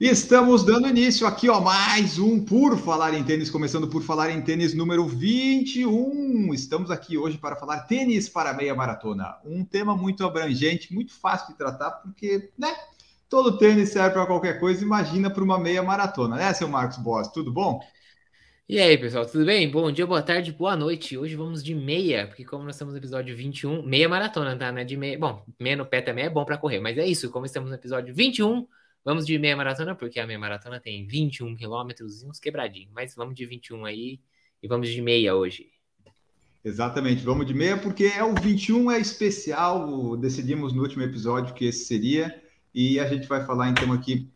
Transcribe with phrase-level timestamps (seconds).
[0.00, 4.40] Estamos dando início aqui, ó, mais um Por Falar em Tênis, começando por Falar em
[4.40, 6.54] Tênis número 21.
[6.54, 9.36] Estamos aqui hoje para falar tênis para meia maratona.
[9.44, 12.74] Um tema muito abrangente, muito fácil de tratar, porque, né,
[13.28, 17.28] todo tênis serve para qualquer coisa, imagina para uma meia maratona, né, seu Marcos Boss?
[17.28, 17.78] Tudo bom?
[18.66, 19.70] E aí, pessoal, tudo bem?
[19.70, 21.18] Bom dia, boa tarde, boa noite.
[21.18, 24.72] Hoje vamos de meia, porque como nós estamos no episódio 21, meia maratona, tá?
[24.72, 24.82] Né?
[24.82, 25.18] De meia.
[25.18, 27.76] Bom, meia no pé também é bom para correr, mas é isso, como estamos no
[27.76, 28.66] episódio 21,
[29.04, 32.92] Vamos de meia maratona, porque a meia maratona tem 21 quilômetros e uns quebradinhos.
[32.92, 34.20] Mas vamos de 21 aí
[34.62, 35.70] e vamos de meia hoje.
[36.62, 40.16] Exatamente, vamos de meia, porque é o 21 é especial.
[40.18, 42.42] Decidimos no último episódio que esse seria.
[42.74, 44.28] E a gente vai falar então aqui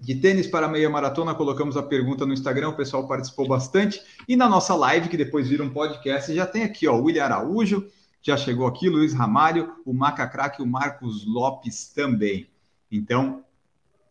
[0.00, 1.34] de tênis para meia maratona.
[1.34, 4.00] Colocamos a pergunta no Instagram, o pessoal participou bastante.
[4.26, 7.24] E na nossa live, que depois vira um podcast, já tem aqui, ó, o William
[7.24, 7.86] Araújo,
[8.22, 12.48] já chegou aqui, Luiz Ramalho, o Macacraque e o Marcos Lopes também.
[12.90, 13.44] Então,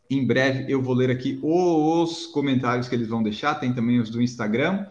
[0.10, 4.10] em breve eu vou ler aqui os comentários que eles vão deixar, tem também os
[4.10, 4.88] do Instagram.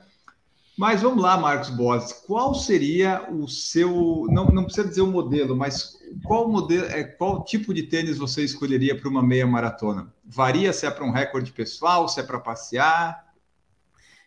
[0.79, 4.27] Mas vamos lá, Marcos Bosses, qual seria o seu.
[4.31, 8.45] Não, não precisa dizer o modelo, mas qual modelo, é, qual tipo de tênis você
[8.45, 10.15] escolheria para uma meia maratona?
[10.25, 13.27] Varia se é para um recorde pessoal, se é para passear?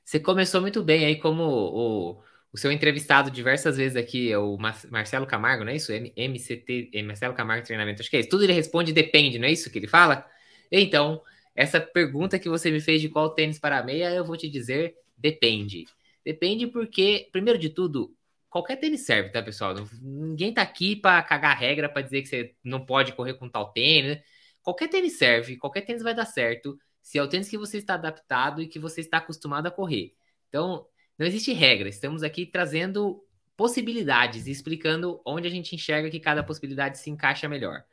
[0.03, 4.58] Você começou muito bem aí, como o, o seu entrevistado diversas vezes aqui, é o
[4.89, 5.94] Marcelo Camargo, não é isso?
[5.94, 8.30] MCT, Marcelo Camargo Treinamento, acho que é isso.
[8.30, 10.25] Tudo ele responde depende, não é isso que ele fala?
[10.72, 11.22] Então,
[11.55, 14.95] essa pergunta que você me fez de qual tênis para meia, eu vou te dizer,
[15.17, 15.86] depende.
[16.23, 18.16] Depende porque, primeiro de tudo,
[18.50, 19.75] qualquer tênis serve, tá, pessoal?
[20.02, 23.72] Ninguém tá aqui para cagar regra para dizer que você não pode correr com tal
[23.72, 24.19] tênis.
[24.61, 27.95] Qualquer tênis serve, qualquer tênis vai dar certo, se é o tênis que você está
[27.95, 30.13] adaptado e que você está acostumado a correr.
[30.47, 30.85] Então,
[31.18, 33.24] não existe regra, estamos aqui trazendo
[33.57, 37.84] possibilidades e explicando onde a gente enxerga que cada possibilidade se encaixa melhor.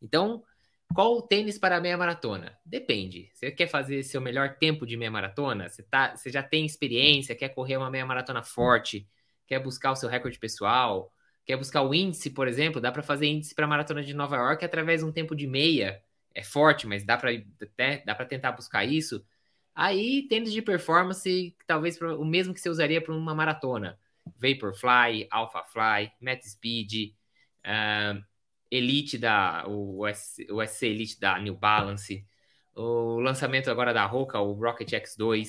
[0.00, 0.42] Então,
[0.94, 2.58] qual o tênis para meia maratona?
[2.64, 3.30] Depende.
[3.32, 5.68] Você quer fazer seu melhor tempo de meia maratona?
[5.68, 9.08] Você, tá, você já tem experiência, quer correr uma meia maratona forte,
[9.46, 11.12] quer buscar o seu recorde pessoal,
[11.44, 14.36] quer buscar o índice, por exemplo, dá para fazer índice para a maratona de Nova
[14.36, 16.02] York através de um tempo de meia.
[16.34, 19.24] É forte, mas dá para né, tentar buscar isso.
[19.74, 23.98] Aí, tênis de performance, talvez o mesmo que você usaria para uma maratona.
[24.36, 27.14] Vaporfly, Alphafly, Met Speed,
[27.64, 28.22] uh,
[28.70, 32.26] Elite da o, SC Elite da New Balance,
[32.74, 35.48] o lançamento agora da Roca, o Rocket X2.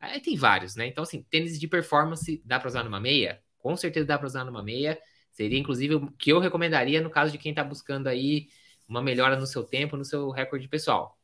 [0.00, 0.86] Aí tem vários, né?
[0.86, 3.40] Então, assim, tênis de performance dá para usar numa meia?
[3.58, 4.98] Com certeza dá para usar numa meia.
[5.32, 8.48] Seria, inclusive, o que eu recomendaria no caso de quem está buscando aí
[8.88, 11.18] uma melhora no seu tempo, no seu recorde pessoal.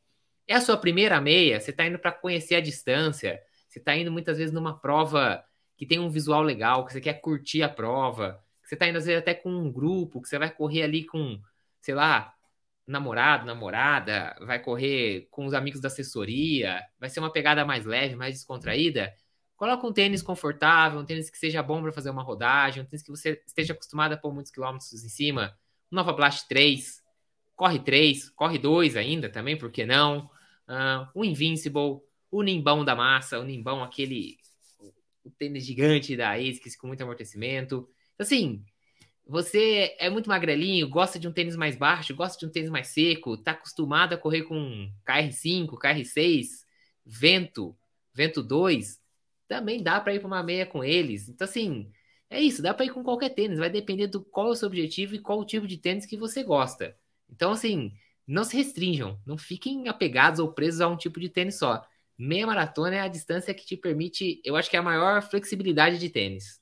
[0.46, 4.10] É a sua primeira meia, você está indo para conhecer a distância, você está indo
[4.10, 5.44] muitas vezes numa prova
[5.76, 8.41] que tem um visual legal, que você quer curtir a prova,
[8.72, 11.38] você tá indo às vezes até com um grupo, que você vai correr ali com,
[11.78, 12.34] sei lá,
[12.86, 18.16] namorado, namorada, vai correr com os amigos da assessoria, vai ser uma pegada mais leve,
[18.16, 19.12] mais descontraída.
[19.56, 23.02] Coloca um tênis confortável, um tênis que seja bom para fazer uma rodagem, um tênis
[23.02, 25.54] que você esteja acostumado a pôr muitos quilômetros em cima.
[25.90, 27.02] Nova Blast 3,
[27.54, 30.30] corre 3, corre 2 ainda também, por que não?
[30.66, 32.00] Uh, um Invincible,
[32.30, 34.38] o Nimbão da massa, o Nimbão, aquele
[35.22, 37.86] o tênis gigante da ASICS com muito amortecimento.
[38.18, 38.64] Assim,
[39.26, 42.88] você é muito magrelinho, gosta de um tênis mais baixo, gosta de um tênis mais
[42.88, 46.66] seco, tá acostumado a correr com KR5, KR6,
[47.04, 47.76] vento,
[48.14, 49.00] vento 2,
[49.48, 51.28] também dá para ir para uma meia com eles.
[51.28, 51.90] Então, assim,
[52.30, 54.68] é isso, dá para ir com qualquer tênis, vai depender do qual é o seu
[54.68, 56.96] objetivo e qual o tipo de tênis que você gosta.
[57.28, 57.92] Então, assim,
[58.26, 61.84] não se restringam, não fiquem apegados ou presos a um tipo de tênis só.
[62.16, 65.98] Meia maratona é a distância que te permite, eu acho que é a maior flexibilidade
[65.98, 66.61] de tênis.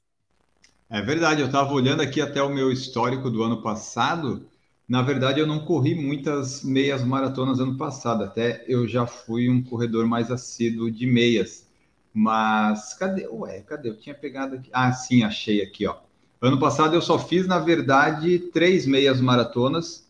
[0.92, 4.44] É verdade, eu estava olhando aqui até o meu histórico do ano passado.
[4.88, 9.62] Na verdade, eu não corri muitas meias maratonas ano passado, até eu já fui um
[9.62, 11.64] corredor mais assíduo de meias.
[12.12, 13.28] Mas cadê?
[13.28, 13.88] Ué, cadê?
[13.88, 14.68] Eu tinha pegado aqui.
[14.72, 15.94] Ah, sim, achei aqui, ó.
[16.42, 20.08] Ano passado eu só fiz, na verdade, três meias maratonas,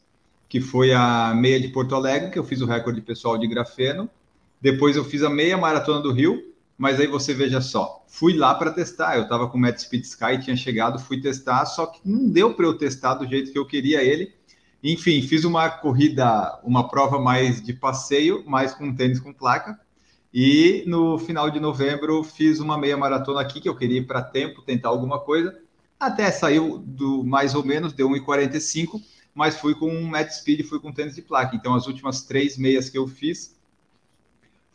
[0.48, 4.08] que foi a meia de Porto Alegre, que eu fiz o recorde pessoal de grafeno.
[4.62, 6.49] Depois eu fiz a meia maratona do Rio,
[6.80, 10.02] mas aí você veja só, fui lá para testar, eu estava com o Matt Speed
[10.02, 13.58] Sky, tinha chegado, fui testar, só que não deu para eu testar do jeito que
[13.58, 14.32] eu queria ele.
[14.82, 19.78] Enfim, fiz uma corrida, uma prova mais de passeio, mais com tênis com placa.
[20.32, 24.22] E no final de novembro fiz uma meia maratona aqui que eu queria ir para
[24.22, 25.54] tempo, tentar alguma coisa.
[25.98, 29.02] até saiu do mais ou menos, deu 1,45,
[29.34, 31.54] mas fui com um Mad Speed, fui com tênis de placa.
[31.54, 33.59] Então, as últimas três meias que eu fiz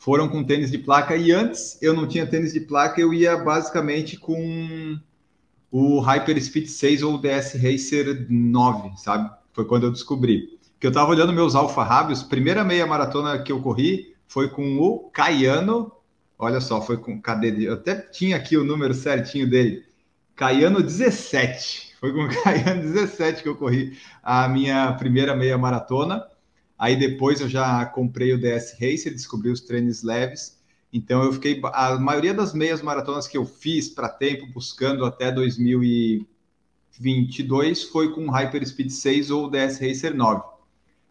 [0.06, 1.18] foram com tênis de placa.
[1.18, 5.00] E antes eu não tinha tênis de placa, eu ia basicamente com
[5.72, 9.31] o Hyper Speed 6 ou o DS Racer 9, sabe?
[9.52, 10.60] Foi quando eu descobri.
[10.80, 14.78] Que eu tava olhando meus Alfa Rabios, primeira meia maratona que eu corri foi com
[14.78, 15.92] o Caiano.
[16.38, 17.19] Olha só, foi com.
[17.19, 17.68] Cadê?
[17.68, 19.84] Eu até tinha aqui o número certinho dele.
[20.36, 21.96] Caiano 17.
[22.00, 26.24] Foi com o Caiano 17 que eu corri a minha primeira meia maratona.
[26.77, 30.63] Aí depois eu já comprei o DS Racer, descobri os treinos leves.
[30.92, 35.31] Então eu fiquei a maioria das meias maratonas que eu fiz para tempo buscando até
[35.31, 40.42] 2022 foi com Hyper Speed 6 ou DS Racer 9.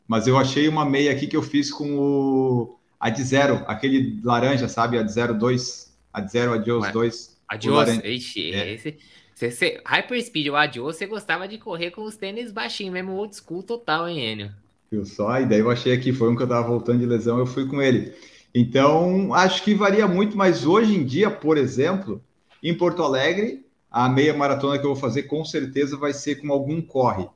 [0.07, 4.21] Mas eu achei uma meia aqui que eu fiz com o a de zero, aquele
[4.23, 4.99] laranja, sabe?
[4.99, 7.35] A de 02, a de zero Adios 2.
[7.47, 8.73] Adios, ixi, é.
[8.73, 8.97] esse
[9.35, 13.35] você, você, Hyperspeed ou Adios, você gostava de correr com os tênis baixinhos, mesmo old
[13.35, 14.64] school total, hein, Enio?
[14.95, 15.41] Viu só?
[15.41, 17.67] E daí eu achei que foi um que eu tava voltando de lesão, eu fui
[17.67, 18.13] com ele.
[18.55, 22.23] Então, acho que varia muito, mas hoje em dia, por exemplo,
[22.63, 26.53] em Porto Alegre, a meia maratona que eu vou fazer com certeza vai ser com
[26.53, 27.27] algum corre.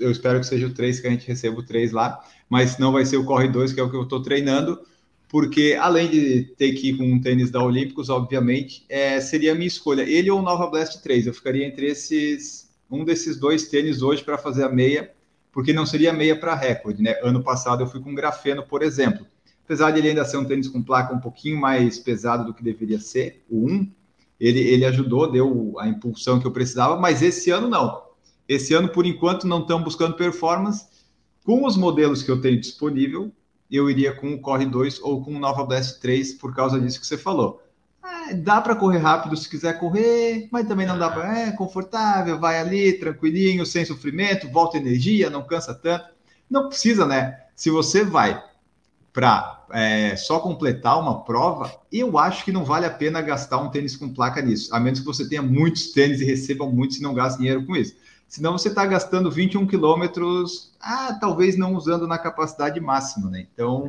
[0.00, 2.92] Eu espero que seja o 3, que a gente receba o 3 lá, mas não
[2.92, 4.80] vai ser o corre 2, que é o que eu estou treinando
[5.34, 9.54] porque além de ter que ir com um tênis da Olímpicos, obviamente, é, seria a
[9.56, 10.02] minha escolha.
[10.02, 11.26] Ele ou o Nova Blast 3.
[11.26, 15.10] Eu ficaria entre esses um desses dois tênis hoje para fazer a meia,
[15.54, 17.14] porque não seria meia para recorde, né?
[17.22, 19.24] Ano passado eu fui com grafeno, por exemplo.
[19.64, 22.62] Apesar de ele ainda ser um tênis com placa um pouquinho mais pesado do que
[22.62, 23.90] deveria ser, o 1,
[24.40, 28.02] ele, ele ajudou, deu a impulsão que eu precisava, mas esse ano não.
[28.48, 30.86] Esse ano, por enquanto, não estão buscando performance.
[31.44, 33.30] Com os modelos que eu tenho disponível,
[33.70, 37.00] eu iria com o Corre 2 ou com o Nova Blast 3 por causa disso
[37.00, 37.62] que você falou.
[38.04, 41.38] É, dá para correr rápido se quiser correr, mas também não dá para.
[41.38, 46.06] É confortável, vai ali, tranquilinho, sem sofrimento, volta energia, não cansa tanto.
[46.50, 47.40] Não precisa, né?
[47.56, 48.42] Se você vai
[49.12, 53.70] para é, só completar uma prova, eu acho que não vale a pena gastar um
[53.70, 57.02] tênis com placa nisso, a menos que você tenha muitos tênis e receba muitos e
[57.02, 57.96] não gaste dinheiro com isso.
[58.26, 63.46] Senão você está gastando 21 quilômetros, ah, talvez não usando na capacidade máxima, né?
[63.52, 63.88] Então.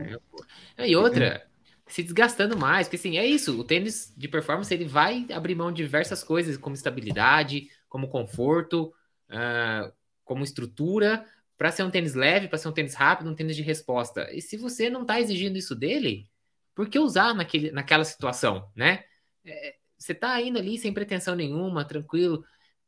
[0.77, 1.44] É, e outra,
[1.88, 5.72] se desgastando mais, porque assim, é isso, o tênis de performance ele vai abrir mão
[5.72, 8.94] de diversas coisas, como estabilidade, como conforto,
[9.30, 9.92] uh,
[10.24, 11.26] como estrutura,
[11.58, 14.30] para ser um tênis leve, para ser um tênis rápido, um tênis de resposta.
[14.34, 16.28] E se você não está exigindo isso dele,
[16.74, 19.06] por que usar naquele, naquela situação, né?
[19.46, 22.44] É, você está indo ali sem pretensão nenhuma, tranquilo.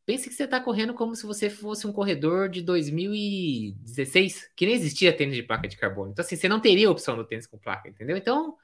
[0.06, 4.76] Pense que você está correndo como se você fosse um corredor de 2016, que nem
[4.76, 6.12] existia tênis de placa de carbono.
[6.12, 8.18] Então, assim, você não teria a opção do tênis com placa, entendeu?
[8.18, 8.56] Então,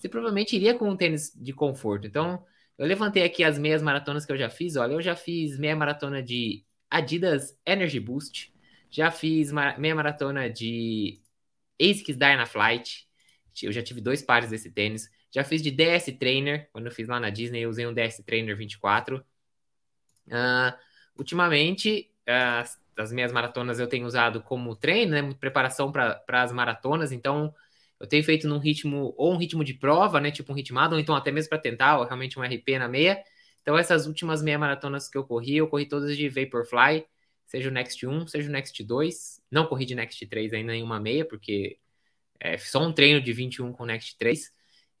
[0.00, 2.06] você provavelmente iria com um tênis de conforto.
[2.06, 2.42] Então,
[2.78, 4.76] eu levantei aqui as meias maratonas que eu já fiz.
[4.76, 8.50] Olha, eu já fiz meia maratona de Adidas Energy Boost,
[8.90, 11.20] já fiz meia maratona de
[11.78, 13.06] ASICS Dynaflight,
[13.62, 15.10] eu já tive dois pares desse tênis.
[15.30, 18.22] Já fiz de DS Trainer, quando eu fiz lá na Disney, eu usei um DS
[18.24, 19.22] Trainer 24.
[20.28, 20.78] Uh,
[21.14, 27.12] ultimamente, uh, as minhas maratonas eu tenho usado como treino, né, preparação para as maratonas,
[27.12, 27.54] então
[28.00, 31.00] eu tenho feito num ritmo, ou um ritmo de prova, né, tipo um ritmado, ou
[31.00, 33.22] então até mesmo para tentar, ou realmente um RP na meia.
[33.62, 37.04] Então, essas últimas meia maratonas que eu corri, eu corri todas de Vaporfly,
[37.46, 39.42] seja o Next 1, seja o Next 2.
[39.50, 41.78] Não corri de Next 3 ainda em uma meia, porque
[42.40, 44.50] é só um treino de 21 com Next 3.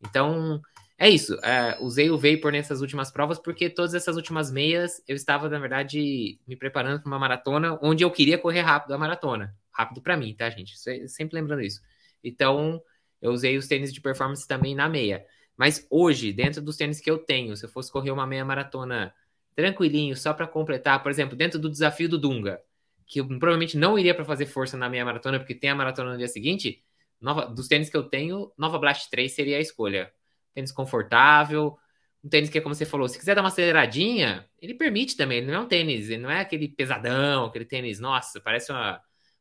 [0.06, 0.60] Então,
[0.98, 1.34] é isso.
[1.42, 5.58] É, usei o Vapor nessas últimas provas porque todas essas últimas meias eu estava, na
[5.58, 9.56] verdade, me preparando para uma maratona onde eu queria correr rápido a maratona.
[9.72, 10.74] Rápido para mim, tá, gente?
[11.08, 11.80] Sempre lembrando isso.
[12.22, 12.82] Então,
[13.20, 15.24] eu usei os tênis de performance também na meia.
[15.56, 19.14] Mas hoje, dentro dos tênis que eu tenho, se eu fosse correr uma meia maratona
[19.54, 22.60] tranquilinho, só para completar, por exemplo, dentro do desafio do Dunga,
[23.06, 26.12] que eu provavelmente não iria para fazer força na meia maratona, porque tem a maratona
[26.12, 26.82] no dia seguinte,
[27.20, 30.12] nova, dos tênis que eu tenho, Nova Blast 3 seria a escolha
[30.54, 31.76] tênis confortável,
[32.24, 35.38] um tênis que é como você falou, se quiser dar uma aceleradinha, ele permite também,
[35.38, 39.00] ele não é um tênis, ele não é aquele pesadão, aquele tênis, nossa, parece uma,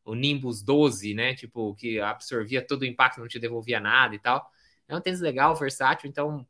[0.09, 4.19] o Nimbus 12, né, tipo, que absorvia todo o impacto, não te devolvia nada e
[4.19, 4.49] tal.
[4.87, 6.45] É um tênis legal, versátil, então,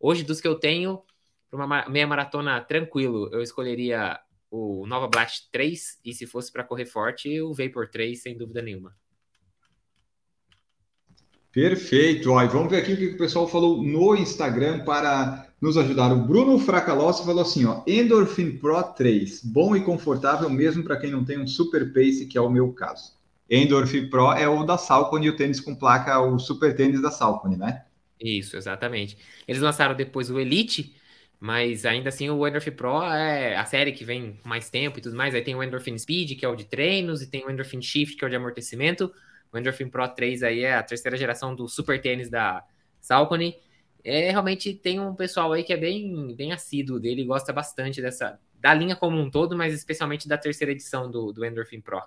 [0.00, 1.00] hoje dos que eu tenho,
[1.48, 4.18] para uma meia maratona tranquilo, eu escolheria
[4.50, 8.60] o Nova Blast 3, e se fosse para correr forte, o Vapor 3, sem dúvida
[8.60, 8.96] nenhuma.
[11.52, 12.32] Perfeito.
[12.32, 16.12] Ó, vamos ver aqui o que o pessoal falou no Instagram para nos ajudar.
[16.12, 21.10] O Bruno Fracalossi falou assim: ó, Endorphin Pro 3, bom e confortável mesmo para quem
[21.10, 23.12] não tem um super pace, que é o meu caso.
[23.50, 27.10] Endorphin Pro é o da Salcone e o tênis com placa, o super tênis da
[27.10, 27.84] Salcone, né?
[28.20, 29.18] Isso, exatamente.
[29.46, 30.94] Eles lançaram depois o Elite,
[31.40, 35.16] Mas ainda assim, o Endorphin Pro é a série que vem mais tempo e tudo
[35.16, 35.34] mais.
[35.36, 38.16] Aí tem o Endorphin Speed, que é o de treinos, e tem o Endorphin Shift,
[38.16, 39.14] que é o de amortecimento.
[39.52, 42.64] O Endorphin Pro 3 aí é a terceira geração do super tênis da
[43.00, 43.56] Salcone.
[44.04, 48.38] É, realmente tem um pessoal aí que é bem, bem assíduo dele, gosta bastante dessa
[48.60, 52.02] da linha como um todo, mas especialmente da terceira edição do, do Endorphin Pro.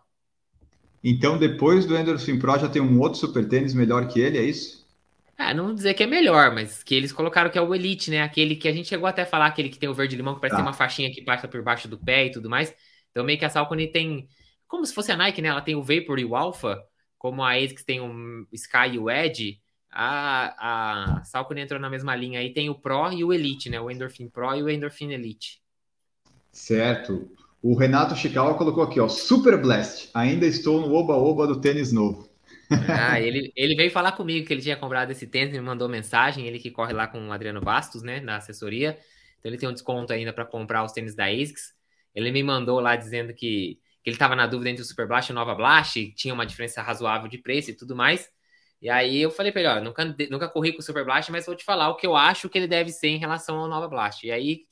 [1.04, 4.44] Então, depois do Endorphin Pro, já tem um outro super tênis melhor que ele, é
[4.44, 4.88] isso?
[5.38, 8.24] Ah, não dizer que é melhor, mas que eles colocaram que é o Elite, né?
[8.24, 10.58] Aquele que a gente chegou até a falar, aquele que tem o verde-limão, que parece
[10.58, 10.64] tá.
[10.64, 12.74] ter uma faixinha que passa por baixo do pé e tudo mais.
[13.12, 14.28] Então, meio que a Salcone tem.
[14.68, 15.50] Como se fosse a Nike, né?
[15.50, 16.84] Ela tem o Vapor e o Alpha,
[17.20, 19.62] como a ASICS tem o Sky e o Edge.
[19.92, 23.80] A, a Salcone entrou na mesma linha aí, tem o Pro e o Elite, né?
[23.80, 25.62] O Endorphin Pro e o Endorphin Elite.
[26.52, 27.32] Certo.
[27.62, 30.10] O Renato Chicago colocou aqui, ó, Super Blast.
[30.14, 32.28] Ainda estou no oba-oba do tênis novo.
[32.94, 36.48] Ah, ele, ele veio falar comigo que ele tinha comprado esse tênis, me mandou mensagem,
[36.48, 38.98] ele que corre lá com o Adriano Bastos, né, na assessoria.
[39.40, 41.74] Então ele tem um desconto ainda para comprar os tênis da ASICS.
[42.14, 45.30] Ele me mandou lá dizendo que, que ele estava na dúvida entre o Super Blast
[45.30, 48.30] e o Nova Blast, tinha uma diferença razoável de preço e tudo mais.
[48.82, 51.46] E aí eu falei para ele, ó, nunca, nunca corri com o Super Blast, mas
[51.46, 53.88] vou te falar o que eu acho que ele deve ser em relação ao Nova
[53.88, 54.26] Blast.
[54.26, 54.66] E aí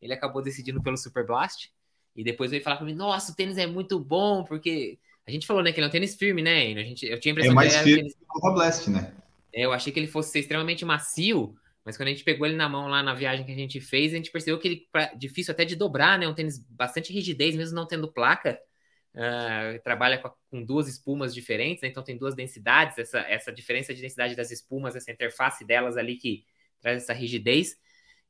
[0.00, 1.70] ele acabou decidindo pelo Super Blast.
[2.14, 5.62] E depois veio falar comigo, nossa, o tênis é muito bom, porque a gente falou,
[5.62, 6.72] né, que ele é um tênis firme, né?
[6.72, 8.90] A gente, eu tinha a impressão é mais que ele firme que o Nova Blast,
[8.90, 9.12] né?
[9.52, 12.56] É, eu achei que ele fosse ser extremamente macio, mas quando a gente pegou ele
[12.56, 15.14] na mão lá na viagem que a gente fez, a gente percebeu que ele é
[15.16, 16.26] difícil até de dobrar, né?
[16.26, 18.58] Um tênis bastante rigidez, mesmo não tendo placa.
[19.14, 21.88] Uh, trabalha com, com, duas espumas diferentes, né?
[21.88, 26.16] então tem duas densidades, essa, essa diferença de densidade das espumas, essa interface delas ali
[26.16, 26.44] que
[26.80, 27.76] traz essa rigidez.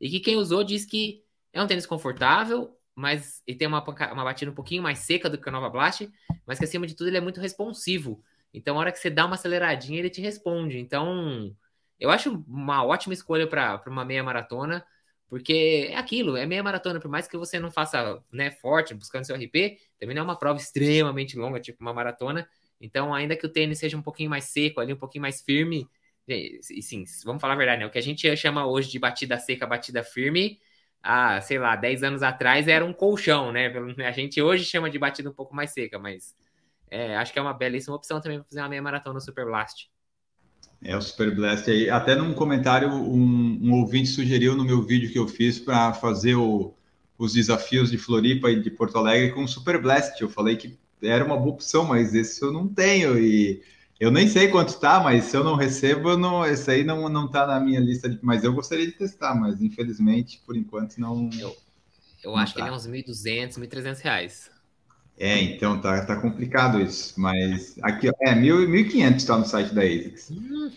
[0.00, 4.24] E que quem usou diz que é um tênis confortável, mas ele tem uma, uma
[4.24, 6.10] batida um pouquinho mais seca do que o Nova Blast,
[6.46, 8.22] mas que acima de tudo ele é muito responsivo.
[8.52, 10.78] Então, a hora que você dá uma aceleradinha, ele te responde.
[10.78, 11.54] Então,
[11.98, 14.84] eu acho uma ótima escolha para uma meia maratona,
[15.28, 19.24] porque é aquilo, é meia maratona, por mais que você não faça né, forte, buscando
[19.24, 22.48] seu RP, também não é uma prova extremamente longa, tipo uma maratona.
[22.80, 25.88] Então, ainda que o tênis seja um pouquinho mais seco ali, um pouquinho mais firme,
[26.26, 27.86] e sim, vamos falar a verdade, né?
[27.86, 30.60] O que a gente chama hoje de batida seca, batida firme,
[31.02, 33.72] há, sei lá, 10 anos atrás era um colchão, né?
[34.06, 36.34] A gente hoje chama de batida um pouco mais seca, mas
[36.90, 39.44] é, acho que é uma belíssima opção também para fazer uma meia maratona no Super
[39.46, 39.90] Blast.
[40.82, 41.90] É, o Super Blast aí.
[41.90, 46.36] Até num comentário, um, um ouvinte sugeriu no meu vídeo que eu fiz para fazer
[46.36, 46.72] o,
[47.18, 50.20] os desafios de Floripa e de Porto Alegre com o Super Blast.
[50.20, 53.18] Eu falei que era uma boa opção, mas esse eu não tenho.
[53.18, 53.60] E
[53.98, 57.28] eu nem sei quanto tá, mas se eu não recebo, não, esse aí não, não
[57.28, 58.08] tá na minha lista.
[58.08, 61.28] De, mas eu gostaria de testar, mas infelizmente, por enquanto, não.
[61.38, 61.56] Eu,
[62.22, 62.60] eu não acho tá.
[62.60, 64.57] que ele é uns 1.200, 1.300 reais.
[65.18, 67.18] É, então tá, tá complicado isso.
[67.20, 70.30] Mas aqui, é 1.500 está no site da ASICS.
[70.30, 70.70] Hum.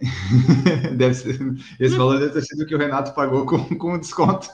[0.96, 1.38] deve ser,
[1.80, 4.48] esse valor deve ter sido o que o Renato pagou com, com desconto.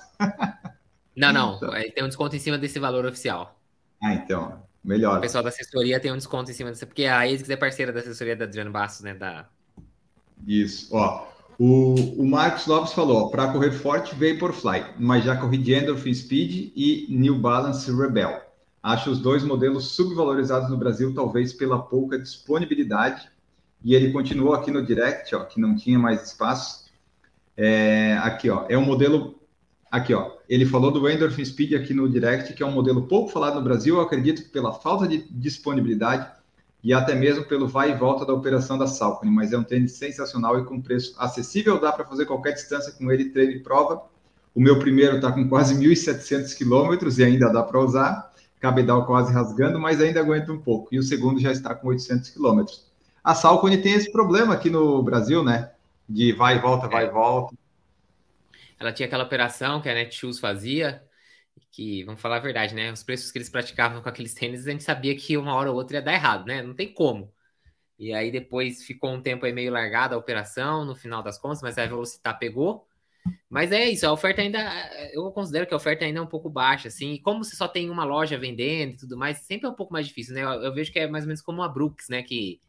[1.16, 1.56] Não, não.
[1.60, 1.70] Então.
[1.94, 3.58] Tem um desconto em cima desse valor oficial.
[4.02, 4.62] Ah, então.
[4.82, 5.18] Melhor.
[5.18, 7.92] O pessoal da assessoria tem um desconto em cima disso, porque a ASICS é parceira
[7.92, 9.12] da assessoria da Adriano Bastos, né?
[9.12, 9.46] Da...
[10.46, 10.88] Isso.
[10.96, 16.14] Ó, o, o Marcos Lopes falou, para correr forte, Vaporfly, mas já corri de Endorphin
[16.14, 18.40] Speed e New Balance Rebel.
[18.82, 23.28] Acho os dois modelos subvalorizados no Brasil, talvez pela pouca disponibilidade.
[23.82, 26.86] E ele continuou aqui no direct, ó, que não tinha mais espaço.
[27.56, 29.40] É, aqui, ó, é um modelo
[29.90, 30.30] Aqui, ó.
[30.48, 33.62] Ele falou do Endorphin Speed aqui no Direct, que é um modelo pouco falado no
[33.62, 36.30] Brasil, eu acredito pela falta de disponibilidade
[36.82, 39.92] e até mesmo pelo vai e volta da operação da Salcone, mas é um tênis
[39.92, 44.02] sensacional e com preço acessível, dá para fazer qualquer distância com ele, treino e prova.
[44.54, 48.29] O meu primeiro está com quase 1.700 quilômetros e ainda dá para usar,
[48.60, 50.94] cabedal quase rasgando, mas ainda aguenta um pouco.
[50.94, 52.86] E o segundo já está com 800 quilômetros.
[53.24, 55.72] A Salcone tem esse problema aqui no Brasil, né?
[56.08, 57.54] De vai e volta, vai e volta
[58.80, 61.04] ela tinha aquela operação que a Netshoes fazia,
[61.70, 62.90] que, vamos falar a verdade, né?
[62.90, 65.76] Os preços que eles praticavam com aqueles tênis, a gente sabia que uma hora ou
[65.76, 66.62] outra ia dar errado, né?
[66.62, 67.32] Não tem como.
[67.98, 71.62] E aí depois ficou um tempo aí meio largada a operação, no final das contas,
[71.62, 72.88] mas a Velocitar pegou.
[73.48, 74.58] Mas é isso, a oferta ainda,
[75.12, 77.68] eu considero que a oferta ainda é um pouco baixa, assim, e como você só
[77.68, 80.42] tem uma loja vendendo e tudo mais, sempre é um pouco mais difícil, né?
[80.42, 82.22] Eu, eu vejo que é mais ou menos como a Brooks, né?
[82.22, 82.60] Que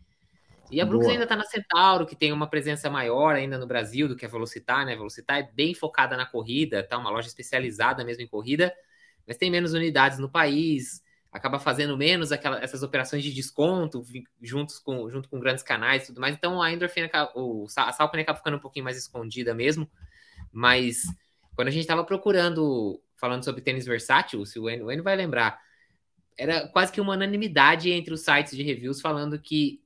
[0.72, 1.14] e a Brooks Boa.
[1.14, 4.30] ainda está na Centauro, que tem uma presença maior ainda no Brasil do que a
[4.30, 4.94] Velocitar, né?
[4.94, 6.98] A Velocitar é bem focada na corrida, tá?
[6.98, 8.74] Uma loja especializada mesmo em corrida,
[9.28, 14.02] mas tem menos unidades no país, acaba fazendo menos aquela, essas operações de desconto
[14.42, 16.36] juntos com, junto com grandes canais e tudo mais.
[16.36, 19.90] Então a Endorphin, o, a Salcone acaba ficando um pouquinho mais escondida mesmo.
[20.52, 21.04] Mas
[21.56, 25.60] quando a gente estava procurando, falando sobre tênis versátil, se o Enio vai lembrar,
[26.38, 29.82] era quase que uma unanimidade entre os sites de reviews falando que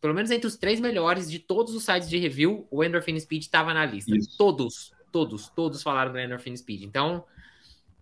[0.00, 3.42] pelo menos entre os três melhores de todos os sites de review, o Endorphin Speed
[3.42, 4.16] estava na lista.
[4.16, 4.36] Isso.
[4.36, 4.92] Todos.
[5.12, 6.82] todos, todos falaram do Endorphin Speed.
[6.82, 7.24] Então,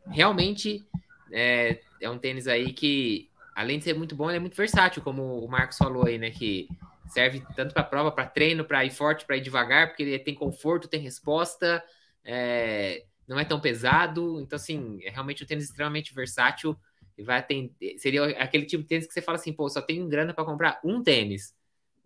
[0.07, 0.87] realmente
[1.31, 5.03] é, é um tênis aí que, além de ser muito bom, ele é muito versátil,
[5.03, 6.31] como o Marcos falou aí, né?
[6.31, 6.69] Que
[7.09, 10.35] serve tanto para prova, para treino, para ir forte, para ir devagar, porque ele tem
[10.35, 11.85] conforto, tem resposta,
[12.25, 14.41] é, não é tão pesado.
[14.41, 16.77] Então, assim, é realmente um tênis extremamente versátil.
[17.17, 20.09] E vai atender, seria aquele tipo de tênis que você fala assim, pô, só tenho
[20.09, 21.55] grana para comprar um tênis.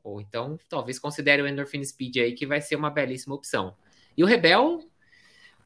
[0.02, 3.76] Ou então, talvez considere o Endorphin Speed aí, que vai ser uma belíssima opção.
[4.16, 4.80] E o Rebel,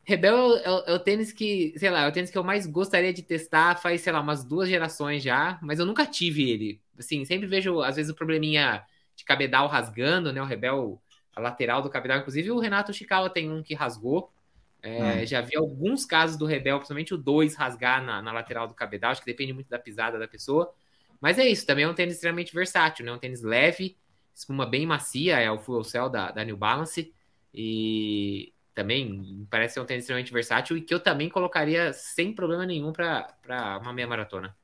[0.09, 2.67] Rebel é, é, é, o tênis que, sei lá, é o tênis que eu mais
[2.67, 6.81] gostaria de testar faz, sei lá, umas duas gerações já, mas eu nunca tive ele.
[6.99, 8.83] Assim, sempre vejo, às vezes, o probleminha
[9.15, 10.41] de cabedal rasgando, né?
[10.41, 10.99] O Rebel,
[11.37, 12.21] a lateral do cabedal.
[12.21, 14.33] Inclusive, o Renato Chikawa tem um que rasgou.
[14.83, 15.27] É, hum.
[15.27, 19.11] Já vi alguns casos do Rebel, principalmente o 2 rasgar na, na, lateral do cabedal.
[19.11, 20.73] Acho que depende muito da pisada da pessoa.
[21.21, 23.13] Mas é isso, também é um tênis extremamente versátil, né?
[23.13, 23.97] Um tênis leve,
[24.35, 27.13] espuma bem macia, é o Full Cell da, da New Balance.
[27.53, 32.65] E também parece ser um tênis extremamente versátil e que eu também colocaria sem problema
[32.65, 34.55] nenhum para uma meia maratona.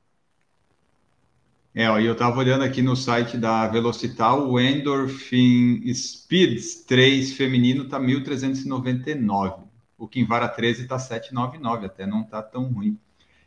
[1.73, 7.33] É, ó, e eu estava olhando aqui no site da Velocital, o Endorphin Speeds 3
[7.33, 9.64] feminino tá 1.399.
[9.97, 12.99] O Kinvara 13 tá 799, até não tá tão ruim.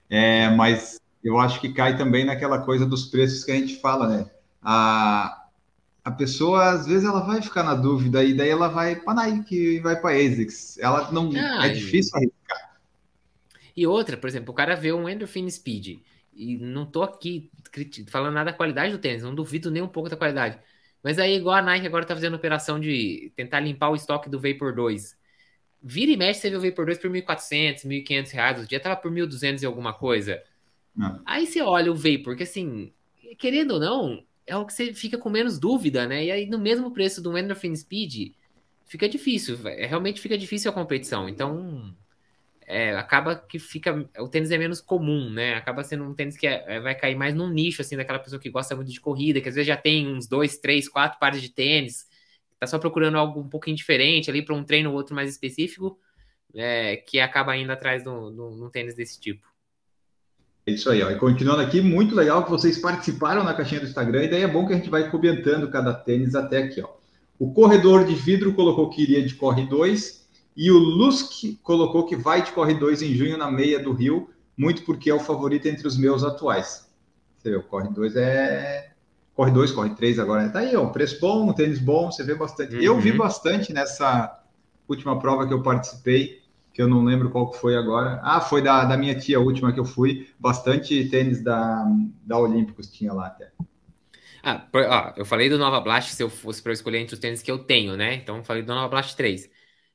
[0.08, 4.08] É, mas eu acho que cai também naquela coisa dos preços que a gente fala,
[4.08, 4.30] né?
[4.62, 5.46] A,
[6.04, 9.76] a pessoa, às vezes, ela vai ficar na dúvida e daí ela vai para Nike
[9.76, 10.78] e vai para ASICS.
[10.78, 11.30] Ela não...
[11.36, 12.80] Ah, é difícil arriscar.
[13.76, 16.00] E outra, por exemplo, o cara vê um Endorphin Speed
[16.34, 17.50] e não tô aqui
[18.08, 20.58] falando nada da qualidade do tênis, não duvido nem um pouco da qualidade.
[21.02, 24.40] Mas aí, igual a Nike agora tá fazendo operação de tentar limpar o estoque do
[24.40, 25.17] Vapor 2.
[25.90, 28.62] Vira e mexe, você vê o Vapor 2 por 1.400, 1.500 reais.
[28.62, 30.42] O dia tava por 1.200 e alguma coisa.
[30.94, 31.22] Não.
[31.24, 32.92] Aí você olha o Vapor, que assim,
[33.38, 36.26] querendo ou não, é o que você fica com menos dúvida, né?
[36.26, 38.32] E aí, no mesmo preço do Endorphin Speed,
[38.84, 39.56] fica difícil.
[39.62, 41.26] Realmente fica difícil a competição.
[41.26, 41.94] Então,
[42.66, 44.06] é, acaba que fica.
[44.18, 45.54] O tênis é menos comum, né?
[45.54, 48.38] Acaba sendo um tênis que é, é, vai cair mais num nicho, assim, daquela pessoa
[48.38, 51.40] que gosta muito de corrida, que às vezes já tem uns dois, três, quatro pares
[51.40, 52.06] de tênis,
[52.58, 55.98] tá só procurando algo um pouquinho diferente ali para um treino ou outro mais específico,
[56.54, 59.46] é, que acaba indo atrás de um tênis desse tipo.
[60.66, 61.10] É isso aí, ó.
[61.10, 64.48] E continuando aqui, muito legal que vocês participaram na caixinha do Instagram, e daí é
[64.48, 66.88] bom que a gente vai comentando cada tênis até aqui, ó.
[67.38, 72.16] O corredor de vidro colocou que iria de corre 2, e o Lusk colocou que
[72.16, 75.66] vai de corre 2 em junho na meia do Rio, muito porque é o favorito
[75.66, 76.86] entre os meus atuais.
[77.38, 78.87] Você vê, o corre 2 é.
[79.38, 80.42] Corre 2, corre 3 agora.
[80.42, 80.48] Né?
[80.48, 80.86] Tá aí, ó.
[80.86, 82.74] Preço bom, tênis bom, você vê bastante.
[82.74, 82.82] Uhum.
[82.82, 83.18] Eu vi uhum.
[83.18, 84.36] bastante nessa
[84.88, 86.42] última prova que eu participei,
[86.74, 88.18] que eu não lembro qual foi agora.
[88.24, 90.28] Ah, foi da, da minha tia, a última que eu fui.
[90.40, 91.86] Bastante tênis da,
[92.26, 93.52] da Olímpicos tinha lá até.
[94.42, 97.40] Ah, ó, eu falei do Nova Blast se eu fosse para escolher entre os tênis
[97.40, 98.14] que eu tenho, né?
[98.14, 99.48] Então, eu falei do Nova Blast 3.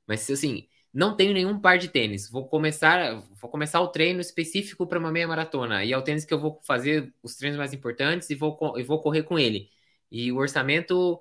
[0.08, 2.30] Mas assim, não tenho nenhum par de tênis.
[2.30, 5.84] Vou começar, vou começar o treino específico para uma meia maratona.
[5.84, 8.84] E é o tênis que eu vou fazer os treinos mais importantes e vou, e
[8.84, 9.70] vou correr com ele.
[10.12, 11.20] E o orçamento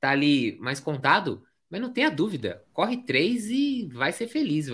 [0.00, 2.64] tá ali mais contado, mas não tenha dúvida.
[2.72, 4.68] Corre três e vai ser feliz.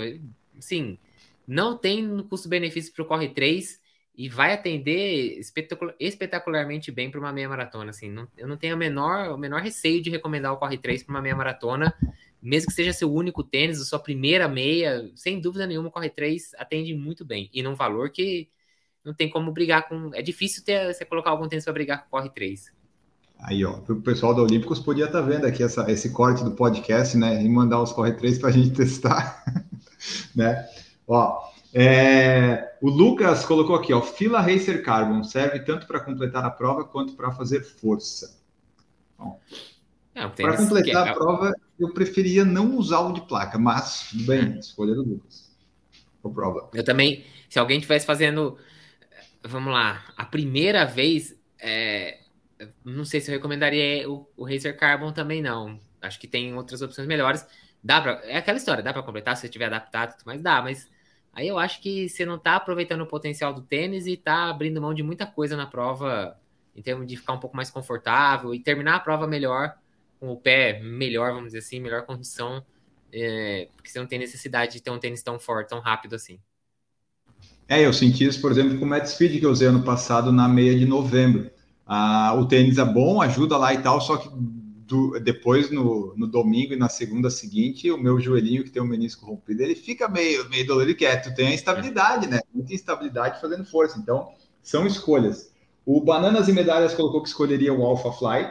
[0.61, 0.99] Sim,
[1.47, 3.81] não tem custo-benefício para o Corre 3
[4.17, 7.91] e vai atender espetacular, espetacularmente bem para uma meia maratona.
[7.91, 11.03] Assim, não, eu não tenho o menor, o menor receio de recomendar o Corre 3
[11.03, 11.95] para uma meia maratona
[12.47, 16.95] mesmo que seja seu único tênis, sua primeira meia, sem dúvida nenhuma, Corre 3 atende
[16.95, 17.51] muito bem.
[17.53, 18.49] E num valor que
[19.05, 20.11] não tem como brigar com.
[20.15, 22.73] É difícil ter, você colocar algum tênis para brigar com o Corre 3.
[23.39, 26.53] Aí, ó, o pessoal da Olímpicos podia estar tá vendo aqui essa, esse corte do
[26.53, 27.43] podcast, né?
[27.43, 29.45] E mandar os Corre 3 para a gente testar,
[30.35, 30.67] né?
[31.07, 36.51] Ó, é, o Lucas colocou aqui, ó, fila Racer Carbon serve tanto para completar a
[36.51, 38.41] prova quanto para fazer força.
[39.19, 39.39] Bom,
[40.17, 41.11] para completar que...
[41.11, 45.55] a prova, eu preferia não usar o de placa, mas bem, escolha do Lucas.
[46.23, 46.71] O prova.
[46.73, 48.57] Eu também, se alguém estivesse fazendo,
[49.45, 52.21] vamos lá, a primeira vez, é,
[52.83, 55.79] não sei se eu recomendaria o, o Racer Carbon também não.
[56.01, 57.47] Acho que tem outras opções melhores.
[57.85, 60.91] Dá pra, é aquela história, dá para completar se você tiver adaptado, mas dá, mas
[61.33, 64.81] aí eu acho que você não está aproveitando o potencial do tênis e está abrindo
[64.81, 66.41] mão de muita coisa na prova
[66.75, 69.77] em termos de ficar um pouco mais confortável e terminar a prova melhor
[70.19, 72.65] com o pé melhor, vamos dizer assim, melhor condição,
[73.13, 76.39] é, porque você não tem necessidade de ter um tênis tão forte, tão rápido assim.
[77.69, 80.31] É, eu senti isso, por exemplo, com o Matt Speed que eu usei ano passado
[80.31, 81.51] na meia de novembro.
[81.85, 84.29] Ah, o tênis é bom, ajuda lá e tal, só que
[84.87, 88.87] do, depois no, no, domingo e na segunda seguinte, o meu joelhinho que tem o
[88.87, 92.41] menisco rompido, ele fica meio, meio dolorido, que é, tu tem a instabilidade, né?
[92.55, 93.99] Muita instabilidade fazendo força.
[93.99, 95.53] Então, são escolhas.
[95.85, 98.51] O Bananas e Medalhas colocou que escolheria o Alpha Fly,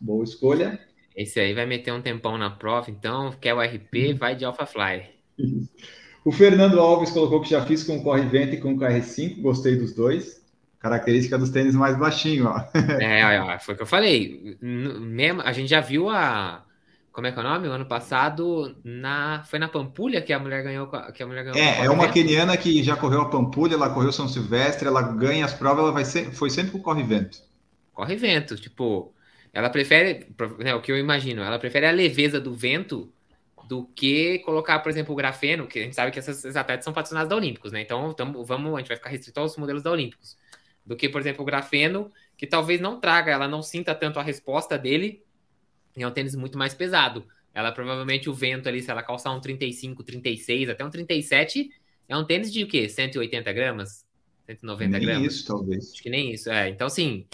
[0.00, 0.78] Boa escolha.
[1.16, 4.16] Esse aí vai meter um tempão na prova, então quer o RP, uhum.
[4.16, 5.04] vai de Alpha Fly.
[6.24, 9.40] O Fernando Alves colocou que já fiz com o Corre Vento e com o KR5,
[9.42, 10.42] gostei dos dois.
[10.80, 12.60] Característica dos tênis mais baixinho, ó.
[13.00, 14.58] É, foi o que eu falei.
[14.60, 16.64] Mesmo, a gente já viu a.
[17.12, 17.68] Como é que é o nome?
[17.68, 20.88] O ano passado na, foi na Pampulha que a mulher ganhou.
[21.14, 24.12] Que a mulher ganhou é, é uma keniana que já correu a Pampulha, ela correu
[24.12, 27.38] São Silvestre, ela ganha as provas, ela vai ser, foi sempre com corre vento.
[27.94, 29.13] Corre vento, tipo,
[29.54, 30.26] ela prefere,
[30.58, 33.10] né, o que eu imagino, ela prefere a leveza do vento
[33.68, 36.84] do que colocar, por exemplo, o grafeno, que a gente sabe que essas, essas atletas
[36.84, 37.80] são patrocinadas da Olímpicos, né?
[37.80, 40.36] Então, tamo, vamos, a gente vai ficar restrito aos modelos da Olímpicos.
[40.84, 44.22] Do que, por exemplo, o grafeno, que talvez não traga, ela não sinta tanto a
[44.22, 45.22] resposta dele,
[45.96, 47.24] e é um tênis muito mais pesado.
[47.54, 51.70] Ela provavelmente o vento ali, se ela calçar um 35, 36, até um 37,
[52.08, 52.88] é um tênis de o quê?
[52.88, 54.04] 180 gramas?
[54.46, 55.32] 190 nem gramas?
[55.32, 55.92] Isso, talvez.
[55.92, 56.68] Acho que nem isso, é.
[56.68, 57.24] Então, assim,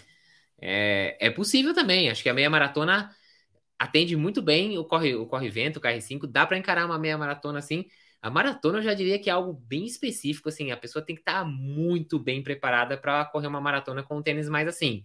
[0.60, 2.10] é, é possível também.
[2.10, 3.14] Acho que a meia maratona
[3.78, 7.16] atende muito bem o corre, o corre vento, o KR5, dá para encarar uma meia
[7.18, 7.86] maratona assim.
[8.22, 11.22] A maratona eu já diria que é algo bem específico, assim, a pessoa tem que
[11.22, 15.04] estar tá muito bem preparada para correr uma maratona com um tênis mais assim.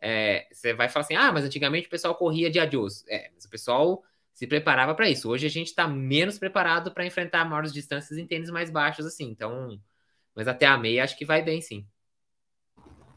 [0.00, 3.04] É, você vai falar assim, ah, mas antigamente o pessoal corria de adios.
[3.08, 5.28] É, mas o pessoal se preparava para isso.
[5.30, 9.28] Hoje a gente está menos preparado para enfrentar maiores distâncias em tênis mais baixos, assim.
[9.30, 9.80] Então,
[10.34, 11.86] mas até a meia acho que vai bem, sim.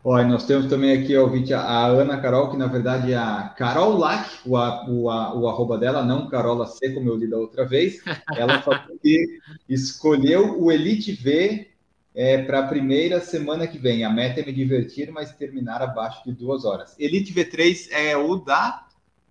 [0.07, 3.97] Olha, nós temos também aqui ouvinte, a Ana Carol, que na verdade é a Carol
[3.97, 8.03] Lac, o, o, o arroba dela, não Carola C, como eu li da outra vez.
[8.37, 11.71] Ela falou que escolheu o Elite V
[12.13, 14.05] é, para a primeira semana que vem.
[14.05, 16.95] A meta é me divertir, mas terminar abaixo de duas horas.
[16.99, 18.85] Elite V3 é o da.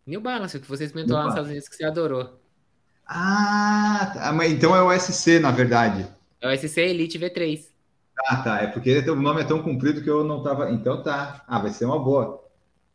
[0.04, 2.37] New Balance, que vocês comentou lá nos Estados Unidos que você adorou.
[3.06, 6.04] Ah, tá, então é o SC, na verdade.
[6.40, 7.73] É o SC Elite V3.
[8.24, 8.62] Ah, tá.
[8.62, 10.70] É porque o nome é tão comprido que eu não tava.
[10.70, 11.44] Então tá.
[11.46, 12.42] Ah, vai ser uma boa.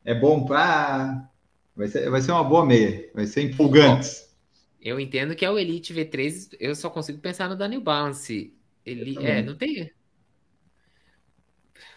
[0.04, 1.30] É bom para.
[1.76, 3.10] Vai ser, vai ser uma boa meia.
[3.14, 4.10] Vai ser empolgante.
[4.82, 6.56] Eu entendo que é o Elite V3.
[6.60, 8.54] Eu só consigo pensar no da New Balance.
[8.86, 9.92] Ele, é, não tem.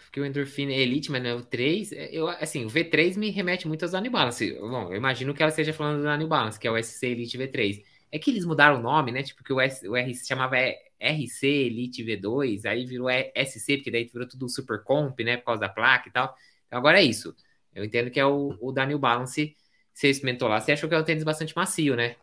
[0.03, 1.91] Porque o Endorphin é Elite, mas não é o 3.
[1.91, 4.53] É, eu, assim, o V3 me remete muito aos da New Balance.
[4.59, 7.35] Bom, eu imagino que ela esteja falando da New Balance, que é o SC Elite
[7.35, 7.83] V3.
[8.13, 9.23] É que eles mudaram o nome, né?
[9.23, 13.89] Tipo, que o, S, o R se chamava RC Elite V2, aí virou SC, porque
[13.89, 15.37] daí virou tudo Super Comp, né?
[15.37, 16.37] Por causa da placa e tal.
[16.67, 17.35] Então agora é isso.
[17.73, 19.57] Eu entendo que é o, o da New Balance.
[19.91, 22.15] Você experimentou lá, você achou que é um tênis bastante macio, né?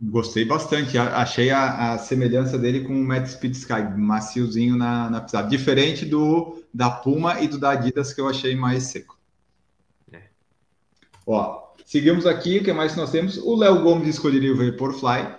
[0.00, 0.96] Gostei bastante.
[0.96, 5.46] Achei a, a semelhança dele com o Matt Speed Sky, maciozinho na, na pisada.
[5.46, 9.18] Diferente do da Puma e do da Adidas, que eu achei mais seco.
[10.10, 10.22] É.
[11.26, 12.58] Ó, seguimos aqui.
[12.58, 13.36] O que mais nós temos?
[13.38, 15.34] O Léo Gomes escolheria o Vaporfly.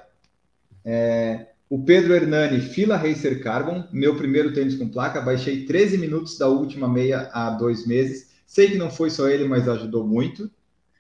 [0.85, 6.37] É, o Pedro Hernani, Fila Racer Carbon, meu primeiro tênis com placa, baixei 13 minutos
[6.37, 8.33] da última meia há dois meses.
[8.45, 10.49] Sei que não foi só ele, mas ajudou muito.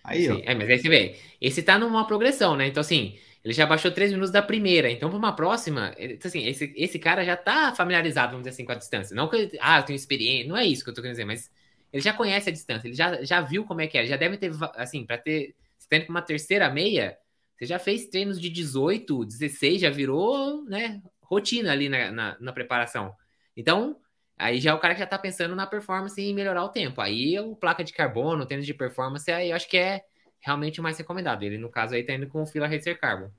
[0.03, 0.41] Aí, Sim, ó.
[0.43, 2.67] É, mas aí você vê, esse tá numa progressão, né?
[2.67, 4.89] Então, assim, ele já baixou 3 minutos da primeira.
[4.89, 8.55] Então, para uma próxima, ele, então, assim, esse, esse cara já tá familiarizado, vamos dizer
[8.55, 9.15] assim, com a distância.
[9.15, 11.25] Não que ele, ah, eu tenho experiência, não é isso que eu tô querendo dizer,
[11.25, 11.51] mas
[11.95, 14.35] ele já conhece a distância, ele já, já viu como é que é, já deve
[14.35, 17.17] ter, assim, para ter, se tendo uma terceira meia,
[17.57, 22.51] você já fez treinos de 18, 16, já virou, né, rotina ali na, na, na
[22.51, 23.15] preparação.
[23.55, 23.97] Então,
[24.37, 26.99] aí já é o cara que já tá pensando na performance e melhorar o tempo.
[26.99, 30.03] Aí o placa de carbono, tênis de performance, aí eu acho que é
[30.41, 31.43] realmente o mais recomendado.
[31.43, 33.31] Ele, no caso, aí tá indo com o Fila Racer Carbon.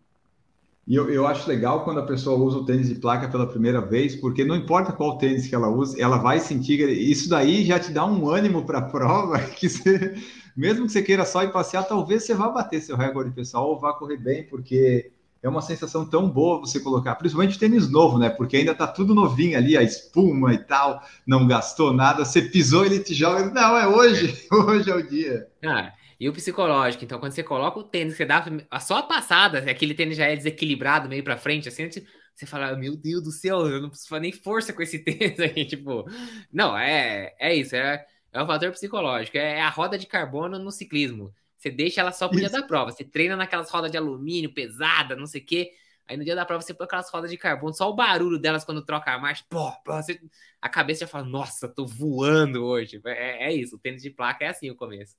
[0.86, 3.80] E eu, eu acho legal quando a pessoa usa o tênis de placa pela primeira
[3.80, 6.88] vez, porque não importa qual tênis que ela usa, ela vai sentir.
[6.88, 10.14] Isso daí já te dá um ânimo para a prova que você
[10.56, 13.78] mesmo que você queira só ir passear, talvez você vá bater seu recorde pessoal ou
[13.78, 18.30] vá correr bem, porque é uma sensação tão boa você colocar, principalmente tênis novo, né?
[18.30, 22.86] Porque ainda tá tudo novinho ali, a espuma e tal, não gastou nada, você pisou,
[22.86, 25.46] ele te joga, não, é hoje, hoje é o dia.
[25.62, 28.44] Ah, e o psicológico, então quando você coloca o tênis, você dá
[28.80, 32.96] só a passada, aquele tênis já é desequilibrado meio para frente, assim, você fala, meu
[32.96, 36.04] Deus do céu, eu não preciso nem força com esse tênis aí, tipo,
[36.52, 39.38] não, é, é isso, é é um fator psicológico.
[39.38, 41.34] É a roda de carbono no ciclismo.
[41.56, 42.50] Você deixa ela só pro Isso.
[42.50, 42.92] dia da prova.
[42.92, 45.72] Você treina naquelas rodas de alumínio pesada, não sei o quê.
[46.06, 48.62] Aí no dia da prova você põe aquelas rodas de carbono, só o barulho delas
[48.62, 50.20] quando troca a marcha, pô, pô você,
[50.60, 53.00] a cabeça já fala, nossa, tô voando hoje.
[53.06, 55.16] É, é, isso, o tênis de placa é assim o começo.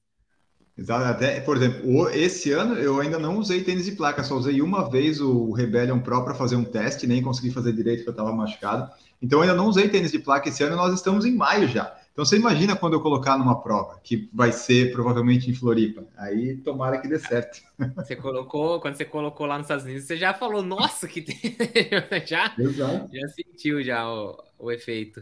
[0.78, 4.62] Exato, até, por exemplo, esse ano eu ainda não usei tênis de placa, só usei
[4.62, 8.24] uma vez o Rebellion Pro para fazer um teste, nem consegui fazer direito porque eu
[8.24, 8.92] estava machucado.
[9.20, 11.98] Então eu ainda não usei tênis de placa esse ano, nós estamos em maio já.
[12.14, 16.04] Então você imagina quando eu colocar numa prova, que vai ser provavelmente em Floripa.
[16.16, 17.62] Aí tomara que dê certo.
[17.96, 21.24] Você colocou, quando você colocou lá nos Estados Unidos, você já falou, nossa, que
[22.26, 23.10] já, Exato.
[23.14, 25.22] já sentiu já o, o efeito.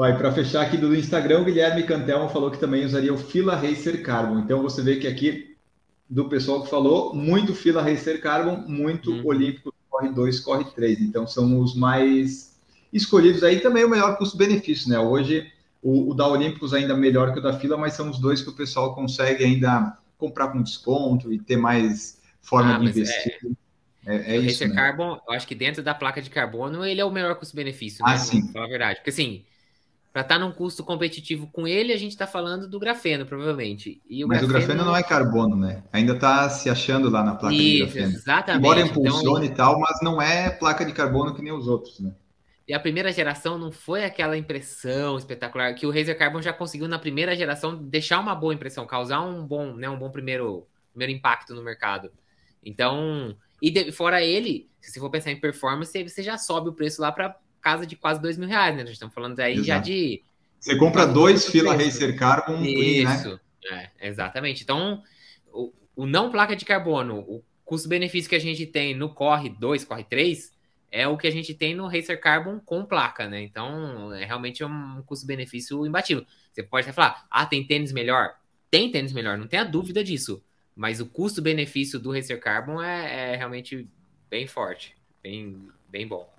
[0.00, 3.56] Olha, para fechar aqui do Instagram, o Guilherme Cantelmo falou que também usaria o Fila
[3.56, 4.38] Racer Carbon.
[4.38, 5.56] Então você vê que aqui
[6.08, 9.22] do pessoal que falou, muito Fila Racer Carbon, muito hum.
[9.24, 11.00] Olímpico corre 2, corre 3.
[11.00, 12.56] Então são os mais
[12.92, 15.00] escolhidos aí também o melhor custo-benefício, né?
[15.00, 15.50] Hoje
[15.82, 18.50] o, o, da Olímpicos ainda melhor que o da fila, mas são os dois que
[18.50, 23.36] o pessoal consegue ainda comprar com desconto e ter mais forma ah, de investir.
[24.06, 24.74] É, é, é o isso, Racer né?
[24.76, 28.12] Carbon, eu acho que dentro da placa de carbono ele é o melhor custo-benefício, né?
[28.12, 28.46] Ah, sim.
[28.52, 29.00] Falar a verdade.
[29.00, 29.42] Porque assim,
[30.12, 34.00] para estar tá num custo competitivo com ele, a gente está falando do grafeno, provavelmente.
[34.08, 34.44] O Mas grafeno...
[34.44, 35.82] o grafeno não é carbono, né?
[35.92, 38.12] Ainda está se achando lá na placa Isso, de grafeno.
[38.14, 38.60] Exatamente.
[38.60, 39.54] Embora impulsione então...
[39.54, 42.12] e tal, mas não é placa de carbono que nem os outros, né?
[42.66, 46.86] E a primeira geração não foi aquela impressão espetacular que o Razer Carbon já conseguiu
[46.86, 51.12] na primeira geração deixar uma boa impressão, causar um bom, né, um bom primeiro, primeiro
[51.14, 52.12] impacto no mercado.
[52.62, 56.74] Então, e de, fora ele, se você for pensar em performance, você já sobe o
[56.74, 57.34] preço lá para
[57.68, 58.82] casa de quase dois mil reais, né?
[58.82, 59.66] Nós estamos falando aí Exato.
[59.66, 60.22] já de.
[60.58, 63.90] Você compra dois fila Racer Carbon, Isso, né?
[64.00, 64.62] é, exatamente.
[64.62, 65.02] Então,
[65.52, 69.84] o, o não placa de carbono, o custo-benefício que a gente tem no Corre 2,
[69.84, 70.50] Corre 3,
[70.90, 73.42] é o que a gente tem no Racer Carbon com placa, né?
[73.42, 76.24] Então, é realmente um custo-benefício imbatível.
[76.50, 78.34] Você pode até falar, ah, tem tênis melhor?
[78.70, 80.42] Tem tênis melhor, não tenha dúvida disso.
[80.74, 83.86] Mas o custo-benefício do Racer Carbon é, é, realmente
[84.30, 86.37] bem forte, bem, bem bom.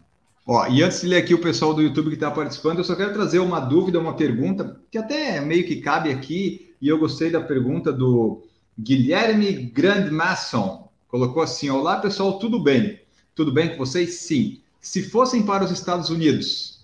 [0.52, 2.96] Ó, e antes de ler aqui o pessoal do YouTube que está participando, eu só
[2.96, 7.30] quero trazer uma dúvida, uma pergunta, que até meio que cabe aqui, e eu gostei
[7.30, 8.42] da pergunta do
[8.76, 10.92] Guilherme Grandmasson.
[11.08, 13.00] Colocou assim: Olá pessoal, tudo bem?
[13.36, 14.22] Tudo bem com vocês?
[14.22, 14.60] Sim.
[14.82, 16.84] Se fossem para os Estados Unidos,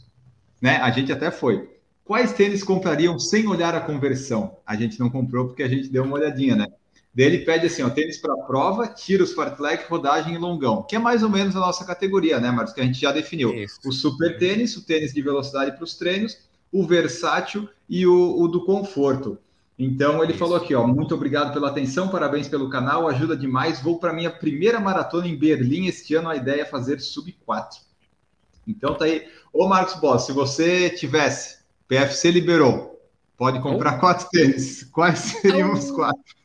[0.62, 0.78] né?
[0.78, 1.68] A gente até foi.
[2.04, 4.58] Quais tênis comprariam sem olhar a conversão?
[4.64, 6.68] A gente não comprou porque a gente deu uma olhadinha, né?
[7.16, 11.00] Daí ele pede assim, ó, tênis para prova, tiros, fartlek, rodagem e longão, que é
[11.00, 12.74] mais ou menos a nossa categoria, né, Marcos?
[12.74, 13.54] Que a gente já definiu.
[13.54, 13.80] Isso.
[13.86, 16.38] O super tênis, o tênis de velocidade para os treinos,
[16.70, 19.38] o versátil e o, o do conforto.
[19.80, 20.40] Então ele Isso.
[20.40, 23.82] falou aqui, ó, muito obrigado pela atenção, parabéns pelo canal, ajuda demais.
[23.82, 27.80] Vou para minha primeira maratona em Berlim este ano, a ideia é fazer sub 4.
[28.68, 29.26] Então tá aí.
[29.54, 33.00] Ô Marcos Boss, se você tivesse, PFC liberou,
[33.38, 34.00] pode comprar oh.
[34.02, 34.84] quatro tênis.
[34.92, 35.74] Quais seriam oh.
[35.74, 36.36] os quatro?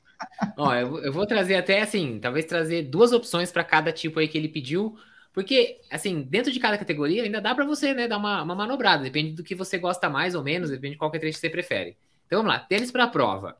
[0.56, 4.28] Ó, eu, eu vou trazer até assim, talvez trazer duas opções para cada tipo aí
[4.28, 4.96] que ele pediu,
[5.32, 9.02] porque assim, dentro de cada categoria ainda dá para você, né, dar uma, uma manobrada,
[9.02, 11.96] depende do que você gosta mais ou menos, depende de qual trecho que você prefere.
[12.26, 13.56] Então vamos lá, tênis para a prova.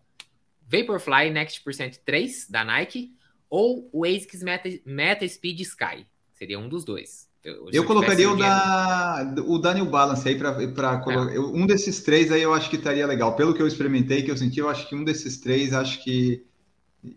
[0.66, 3.12] Vaporfly Next Percent 3 da Nike
[3.48, 6.06] ou o ASICS Meta, Meta Speed Sky.
[6.32, 7.28] Seria um dos dois.
[7.42, 11.40] Eu, eu colocaria o da, o da New Balance aí para é.
[11.40, 13.34] um desses três aí eu acho que estaria legal.
[13.34, 16.44] Pelo que eu experimentei, que eu senti, eu acho que um desses três acho que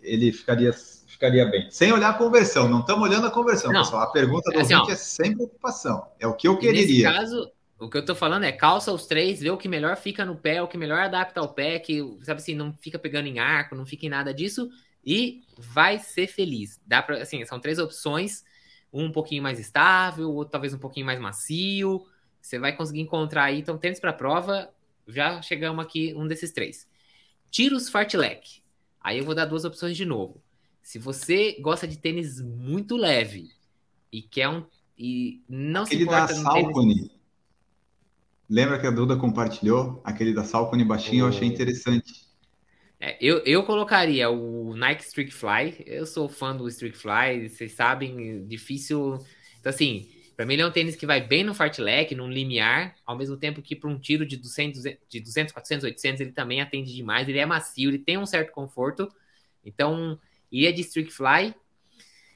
[0.02, 1.70] ele ficaria ficaria bem.
[1.70, 3.82] Sem olhar a conversão, não estamos olhando a conversão, não.
[3.82, 4.02] pessoal.
[4.04, 6.08] A pergunta do assim, ouvinte ó, é sem preocupação.
[6.20, 7.10] É o que eu quereria.
[7.10, 9.96] Nesse caso, o que eu tô falando é calça os três, vê o que melhor
[9.96, 13.28] fica no pé, o que melhor adapta ao pé, que, sabe assim, não fica pegando
[13.28, 14.70] em arco, não fica em nada disso,
[15.06, 16.80] e vai ser feliz.
[16.86, 18.44] Dá para assim, são três opções,
[18.92, 22.06] um um pouquinho mais estável, outro talvez um pouquinho mais macio.
[22.42, 24.70] Você vai conseguir encontrar aí, então tênis para prova,
[25.08, 26.88] já chegamos aqui um desses três.
[27.50, 28.63] Tiros fartlek.
[29.04, 30.42] Aí eu vou dar duas opções de novo.
[30.82, 33.50] Se você gosta de tênis muito leve
[34.12, 34.66] e quer um
[34.98, 36.96] e não Aquele se importa da Salcone.
[36.96, 37.12] Tênis...
[38.50, 40.02] Lembra que a Duda compartilhou?
[40.04, 41.28] Aquele da Salcone baixinho, oh.
[41.28, 42.24] eu achei interessante.
[43.00, 45.84] É, eu, eu colocaria o Nike Streak Fly.
[45.86, 49.18] Eu sou fã do Streak Fly, vocês sabem, difícil.
[49.60, 52.96] Então, assim, para mim ele é um tênis que vai bem no fartlek, num limiar,
[53.06, 56.62] ao mesmo tempo que para um tiro de 200, de 200, 400, 800 ele também
[56.62, 57.28] atende demais.
[57.28, 59.10] Ele é macio, ele tem um certo conforto.
[59.66, 60.20] Então,
[60.52, 61.56] iria de Streak Fly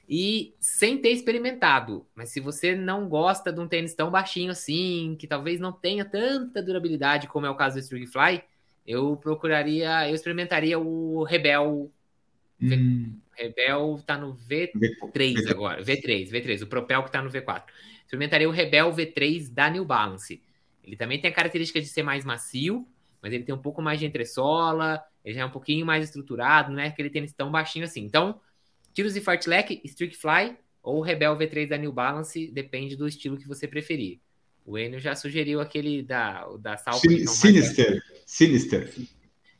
[0.08, 2.06] e sem ter experimentado.
[2.14, 6.04] Mas se você não gosta de um tênis tão baixinho assim, que talvez não tenha
[6.04, 8.42] tanta durabilidade como é o caso do Streak Fly,
[8.86, 11.92] eu procuraria, eu experimentaria o Rebel.
[12.60, 13.18] Hum.
[13.36, 17.62] Rebel tá no V3 v agora, V3, V3, o Propel que tá no V4.
[18.04, 20.42] Experimentaria o Rebel V3 da New Balance.
[20.82, 22.86] Ele também tem a característica de ser mais macio,
[23.22, 26.72] mas ele tem um pouco mais de entressola, ele já é um pouquinho mais estruturado,
[26.72, 28.02] não é aquele tênis tão baixinho assim.
[28.02, 28.40] Então,
[28.92, 33.46] Tiros e Fartlek, Streak Fly ou Rebel V3 da New Balance, depende do estilo que
[33.46, 34.18] você preferir.
[34.64, 38.02] O Enio já sugeriu aquele da, da Sin Sinister.
[38.26, 38.92] Sinister.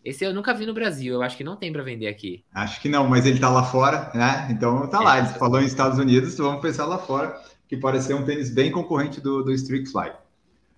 [0.04, 2.44] Esse eu nunca vi no Brasil, eu acho que não tem para vender aqui.
[2.54, 4.48] Acho que não, mas ele tá lá fora, né?
[4.50, 5.18] Então tá é, lá.
[5.18, 8.70] Ele falou em Estados Unidos, vamos pensar lá fora, que pode ser um tênis bem
[8.70, 10.12] concorrente do, do Streak Fly.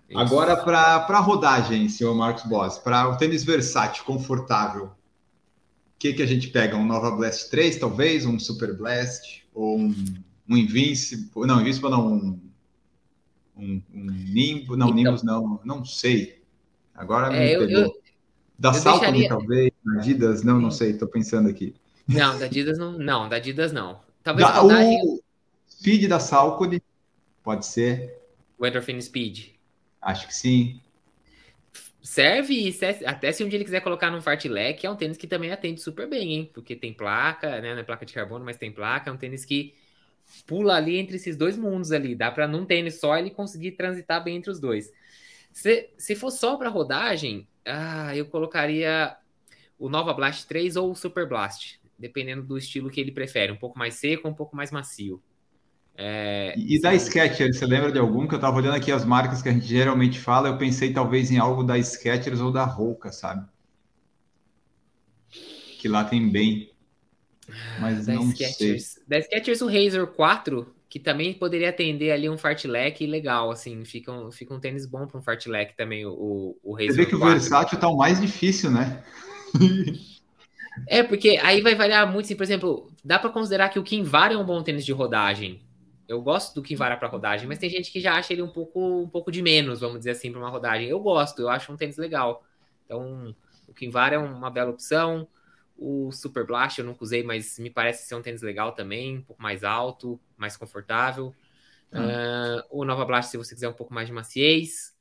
[0.09, 0.19] Isso.
[0.19, 4.91] Agora, para rodagem, senhor Marcos Boss, para o tênis versátil, confortável,
[6.01, 6.75] que, que a gente pega?
[6.75, 8.25] Um Nova Blast 3, talvez?
[8.25, 9.43] Um Super Blast?
[9.53, 9.93] Ou um,
[10.49, 11.45] um Invincible?
[11.45, 12.11] Não, Invincible não.
[12.11, 12.39] Um,
[13.55, 14.75] um, um Nimbo?
[14.75, 15.59] Não, então, Nimbus não.
[15.63, 16.41] Não sei.
[16.95, 17.93] Agora me é, eu, eu,
[18.61, 19.71] Da Salcone, talvez?
[19.97, 20.43] Adidas?
[20.43, 20.91] Não, não sei.
[20.91, 21.73] Estou pensando aqui.
[22.07, 22.91] Não, da Adidas não.
[22.91, 23.99] Não, da Adidas não.
[24.21, 25.19] Talvez da, o...
[25.67, 26.79] Speed da Salcone,
[27.43, 28.21] pode ser.
[28.59, 29.47] O Endorphin Speed.
[29.99, 30.79] Acho que sim.
[32.03, 32.71] Serve,
[33.03, 35.81] até se um dia ele quiser colocar num fartlek, é um tênis que também atende
[35.81, 36.51] super bem, hein?
[36.53, 37.73] Porque tem placa, né?
[37.73, 39.09] Não é placa de carbono, mas tem placa.
[39.09, 39.73] É um tênis que
[40.45, 42.13] pula ali entre esses dois mundos ali.
[42.13, 44.91] Dá para num tênis só ele conseguir transitar bem entre os dois.
[45.51, 49.15] Se, se for só para rodagem, ah, eu colocaria
[49.77, 53.57] o Nova Blast 3 ou o Super Blast, dependendo do estilo que ele prefere, um
[53.57, 55.21] pouco mais seco, um pouco mais macio.
[55.95, 59.41] É, e da Skechers, você lembra de algum que eu estava olhando aqui as marcas
[59.41, 63.11] que a gente geralmente fala, eu pensei talvez em algo da Skechers ou da Roca,
[63.11, 63.45] sabe?
[65.79, 66.71] Que lá tem bem.
[67.79, 68.85] Mas da não Skechers.
[68.85, 69.03] sei.
[69.07, 74.11] Da Skechers o Razor 4, que também poderia atender ali um fartlek legal, assim, fica
[74.11, 77.17] um, fica um tênis bom para um fartlek também, o, o Razor Você vê que
[77.17, 77.25] 4.
[77.25, 79.01] o versátil tá o mais difícil, né?
[80.89, 84.33] é, porque aí vai variar muito, assim, por exemplo, dá para considerar que o Kinvara
[84.33, 85.61] é um bom tênis de rodagem,
[86.09, 89.01] eu gosto do Kinvara para rodagem, mas tem gente que já acha ele um pouco,
[89.03, 90.89] um pouco de menos, vamos dizer assim, para uma rodagem.
[90.89, 92.43] Eu gosto, eu acho um tênis legal.
[92.85, 93.33] Então,
[93.65, 95.25] o Kinvara é uma bela opção.
[95.83, 99.23] O Super Blast eu nunca usei, mas me parece ser um tênis legal também, um
[99.23, 101.33] pouco mais alto, mais confortável.
[101.91, 101.99] Hum.
[101.99, 104.93] Uh, o Nova Blast, se você quiser um pouco mais de maciez.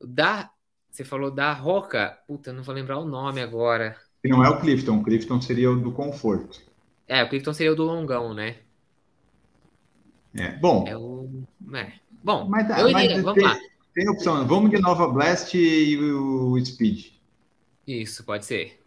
[0.00, 0.48] Da,
[0.88, 3.96] você falou da Roca, puta, não vou lembrar o nome agora.
[4.24, 6.60] Não é o Clifton, o Clifton seria o do conforto.
[7.08, 8.58] É, o Clifton seria o do longão, né?
[10.36, 10.84] É, bom.
[10.86, 11.28] É o...
[11.74, 11.92] é.
[12.22, 13.58] Bom, mas, eu iria, mas vamos tem, lá.
[13.92, 17.06] Tem opção, vamos de Nova Blast e o Speed.
[17.84, 18.80] Isso, pode ser.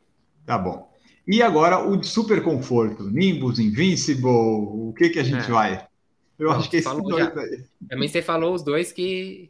[0.46, 0.93] Tá bom.
[1.26, 5.52] E agora o super conforto, Nimbus, Invincible, o que que a gente é.
[5.52, 5.88] vai?
[6.38, 7.40] Eu Bom, acho que esses dois já.
[7.40, 7.64] aí.
[7.88, 9.50] Também você falou os dois que,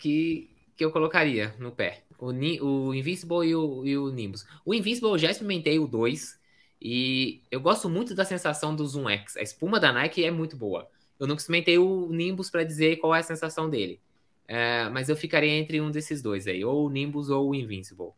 [0.00, 2.02] que, que eu colocaria no pé.
[2.18, 2.32] O,
[2.64, 4.44] o Invincible e o, e o Nimbus.
[4.64, 6.38] O Invincible eu já experimentei o 2
[6.82, 9.36] e eu gosto muito da sensação do Zoom X.
[9.36, 10.88] A espuma da Nike é muito boa.
[11.18, 14.00] Eu nunca experimentei o Nimbus para dizer qual é a sensação dele.
[14.48, 18.12] É, mas eu ficaria entre um desses dois aí, ou o Nimbus ou o Invincible.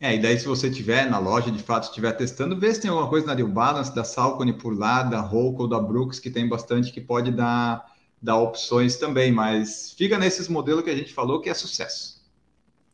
[0.00, 2.90] É, e daí se você tiver na loja, de fato, estiver testando, vê se tem
[2.90, 6.48] alguma coisa na New Balance, da Salcone por lá, da ou da Brooks, que tem
[6.48, 11.40] bastante que pode dar, dar opções também, mas fica nesses modelos que a gente falou
[11.40, 12.22] que é sucesso.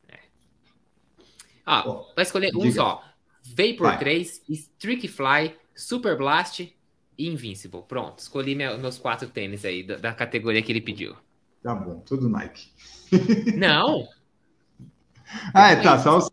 [0.09, 0.19] É.
[1.65, 2.75] Ah, Bom, vai escolher um diga.
[2.75, 3.03] só.
[3.45, 3.99] Vapor vai.
[3.99, 6.73] 3, Streak Fly, Super Blast
[7.19, 7.83] Invincible.
[7.89, 11.17] Pronto, escolhi meus quatro tênis aí da, da, categoria que ele pediu.
[11.63, 12.71] Tá bom, tudo Nike.
[13.57, 14.07] Não!
[15.53, 16.30] ah, é, tá, só o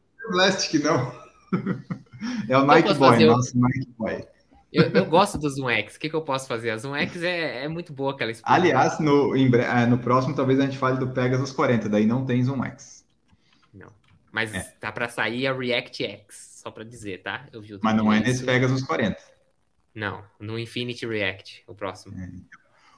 [0.70, 1.14] Que não.
[2.50, 4.26] é o Nike Boy, nosso Nike Boy.
[4.72, 5.96] Eu, eu, gosto do Zoom X.
[5.96, 6.72] O que, que eu posso fazer?
[6.72, 8.32] A Zoom X é, é muito boa aquela.
[8.44, 12.26] Aliás, no, em, é, no próximo talvez a gente fale do Pegasus 40, daí não
[12.26, 13.06] tem Zoom X.
[13.74, 13.88] Não.
[14.32, 14.60] Mas é.
[14.80, 17.48] tá para sair a React X, só para dizer, tá?
[17.52, 19.18] Eu vi Mas não é nesse Pegasus 40.
[19.96, 22.16] Não, no Infinity React, o próximo.
[22.20, 22.30] É.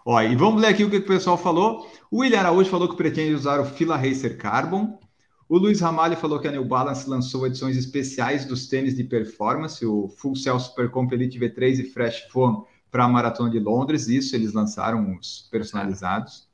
[0.05, 1.89] Ó, e vamos ler aqui o que o pessoal falou.
[2.09, 4.99] O William Araújo falou que pretende usar o Fila Racer Carbon.
[5.49, 9.83] O Luiz Ramalho falou que a New Balance lançou edições especiais dos tênis de performance,
[9.83, 14.07] o Full Cell Super Comp Elite V3 e Fresh Foam para a Maratona de Londres.
[14.07, 16.47] Isso, eles lançaram os personalizados.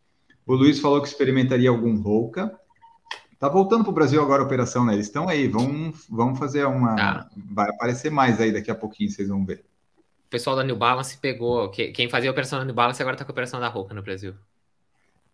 [0.48, 2.58] O Luiz falou que experimentaria algum Roca.
[3.38, 4.94] Tá voltando para o Brasil agora a operação, né?
[4.94, 6.96] Eles estão aí, vão, vão fazer uma.
[6.96, 7.30] Tá.
[7.36, 9.66] Vai aparecer mais aí daqui a pouquinho, vocês vão ver
[10.26, 11.70] o pessoal da New Balance pegou.
[11.70, 14.02] Quem fazia a operação da New Balance agora está com a operação da Roca no
[14.02, 14.34] Brasil.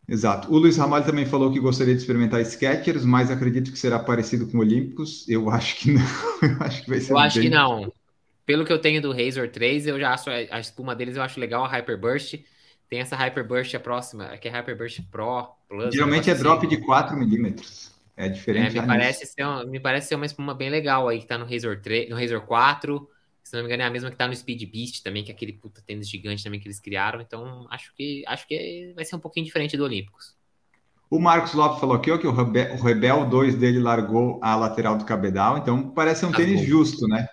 [0.08, 0.52] Exato.
[0.52, 4.48] O Luiz Ramalho também falou que gostaria de experimentar Skechers, mas acredito que será parecido
[4.48, 5.28] com Olímpicos.
[5.30, 6.02] Eu acho que não.
[6.42, 7.14] Eu acho que vai ser.
[7.14, 7.50] Eu acho bem...
[7.50, 7.94] que não.
[8.46, 11.40] Pelo que eu tenho do Razor 3, eu já acho a espuma deles, eu acho
[11.40, 12.40] legal a Hyperburst.
[12.90, 15.94] Tem essa Hyperburst a próxima, que é Hyperburst Pro Plus.
[15.94, 16.76] Geralmente é drop assim.
[16.76, 17.92] de 4 milímetros.
[18.18, 18.78] É diferente.
[18.78, 21.38] É, me, parece ser uma, me parece ser uma espuma bem legal aí, que tá
[21.38, 23.08] no Razor 3, no Razor 4.
[23.44, 25.34] Se não me engano, é a mesma que tá no Speed Beast também, que é
[25.34, 27.20] aquele puta tênis gigante também que eles criaram.
[27.20, 30.36] Então, acho que acho que vai ser um pouquinho diferente do Olímpicos.
[31.10, 34.56] O Marcos Lopes falou aqui ó, que o Rebel, o Rebel 2 dele largou a
[34.56, 37.28] lateral do cabedal, então parece um tênis justo, né?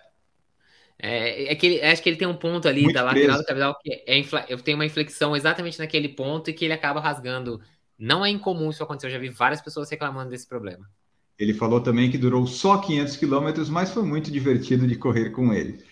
[0.99, 3.43] É, é que ele, acho que ele tem um ponto ali Muito da lateral preso.
[3.43, 7.01] do cabedal que é eu tenho uma inflexão exatamente naquele ponto e que ele acaba
[7.01, 7.61] rasgando.
[7.97, 10.89] Não é incomum isso acontecer, eu já vi várias pessoas reclamando desse problema.
[11.39, 15.53] Ele falou também que durou só 500 quilômetros, mas foi muito divertido de correr com
[15.53, 15.85] ele.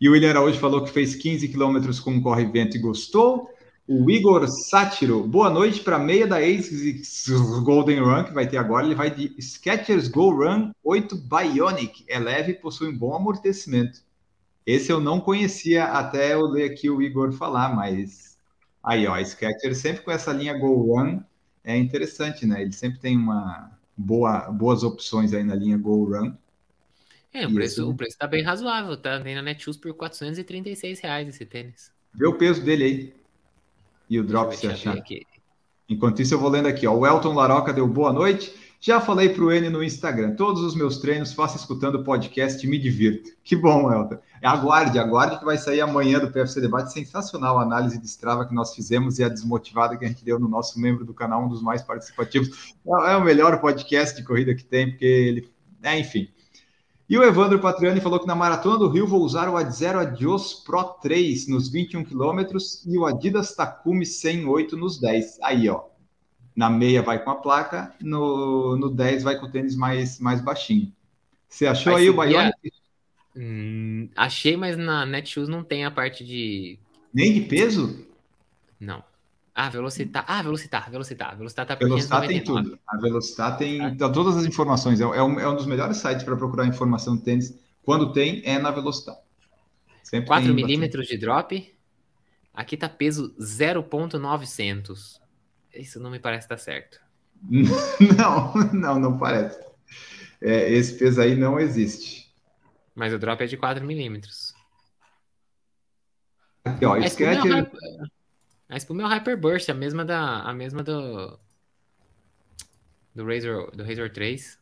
[0.00, 3.50] E o William Araújo falou que fez 15 quilômetros com um corre-vento e gostou.
[3.86, 7.30] O Igor Sátiro, boa noite para meia da ASICS
[7.64, 8.84] Golden Run, que vai ter agora.
[8.84, 12.04] Ele vai de Skechers Go Run 8 Bionic.
[12.06, 14.02] É leve e possui um bom amortecimento.
[14.64, 18.36] Esse eu não conhecia até eu ler aqui o Igor falar, mas
[18.84, 21.20] aí, ó, Skechers sempre com essa linha Go Run
[21.64, 22.62] é interessante, né?
[22.62, 26.34] Ele sempre tem uma boa, boas opções aí na linha Go Run.
[27.32, 29.20] É, o preço, o preço tá bem razoável, tá?
[29.20, 31.92] Tem na Netshoes por 436 reais esse tênis.
[32.14, 33.14] Vê o peso dele aí.
[34.08, 34.96] e o drop se achar.
[35.88, 36.86] Enquanto isso, eu vou lendo aqui.
[36.86, 36.94] Ó.
[36.94, 38.52] O Elton Laroca deu boa noite.
[38.80, 40.36] Já falei para o N no Instagram.
[40.36, 43.30] Todos os meus treinos faço escutando o podcast e me divirto.
[43.42, 44.18] Que bom, Elton.
[44.42, 46.92] Aguarde, aguarde que vai sair amanhã do PFC Debate.
[46.92, 50.38] Sensacional a análise de Strava que nós fizemos e a desmotivada que a gente deu
[50.38, 52.74] no nosso membro do canal, um dos mais participativos.
[52.86, 55.50] É, é o melhor podcast de corrida que tem, porque ele.
[55.82, 56.28] É, enfim.
[57.08, 60.52] E o Evandro Patriani falou que na Maratona do Rio vou usar o Adzero Adios
[60.52, 65.38] Pro 3 nos 21 quilômetros e o Adidas Takumi 108 nos 10.
[65.42, 65.84] Aí, ó.
[66.54, 70.42] Na meia vai com a placa, no, no 10 vai com o tênis mais, mais
[70.42, 70.92] baixinho.
[71.48, 72.72] Você achou aí o Bionic?
[73.34, 76.78] Hum, achei, mas na Netshoes não tem a parte de.
[77.14, 78.06] Nem de peso?
[78.78, 79.02] Não.
[79.60, 80.24] Ah, Velocitar.
[80.28, 81.36] Ah, Velocitar, Velocitar.
[81.36, 82.78] Velocitar tá Velocitar tem tudo.
[82.86, 83.92] A Velocitar tem ah.
[83.92, 85.00] Tá todas as informações.
[85.00, 87.58] É, é, um, é um dos melhores sites para procurar informação de tênis.
[87.82, 89.16] Quando tem, é na Velocitar.
[90.24, 91.76] 4 milímetros de drop.
[92.54, 95.20] Aqui tá peso 0.900.
[95.74, 97.00] Isso não me parece estar certo.
[98.16, 99.58] não, não, não parece.
[100.40, 102.32] É, esse peso aí não existe.
[102.94, 104.54] Mas o drop é de 4 milímetros.
[106.64, 107.44] Aqui, ó, Sketch...
[107.44, 108.17] É
[108.68, 110.42] a espuma é o Hyperburst, a mesma da.
[110.42, 111.38] A mesma do.
[113.14, 114.58] Do Razor, do Razor 3.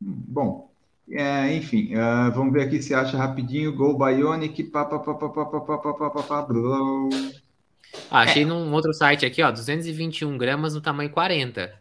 [0.00, 0.70] Bom,
[1.10, 3.74] é, enfim, uh, vamos ver aqui se acha rapidinho.
[3.74, 6.46] Gol Bionic, papapá.
[8.08, 8.46] Ah, achei é.
[8.46, 11.78] num outro site aqui, ó, 221 gramas no tamanho 40.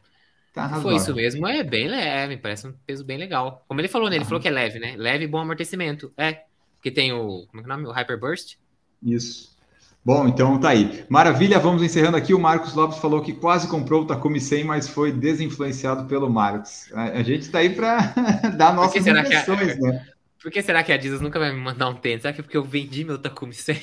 [0.51, 0.81] Tá.
[0.81, 3.63] Foi isso mesmo, é bem leve, parece um peso bem legal.
[3.67, 4.15] Como ele falou, né?
[4.15, 4.27] Ele ah.
[4.27, 4.95] falou que é leve, né?
[4.97, 6.11] Leve e bom amortecimento.
[6.17, 6.45] É,
[6.75, 7.45] porque tem o.
[7.47, 7.87] Como é que é o nome?
[7.87, 8.55] O Hyperburst?
[9.03, 9.58] Isso.
[10.03, 11.05] Bom, então tá aí.
[11.09, 12.33] Maravilha, vamos encerrando aqui.
[12.33, 16.91] O Marcos Lopes falou que quase comprou o Takumi 100, mas foi desinfluenciado pelo Marcos.
[16.93, 17.97] A, gente está aí para
[18.57, 19.79] dar nossas impressões, a...
[19.79, 20.05] né?
[20.41, 22.21] Por que será que a Adidas nunca vai me mandar um tênis?
[22.21, 23.77] Será que é porque eu vendi meu Takumi 100?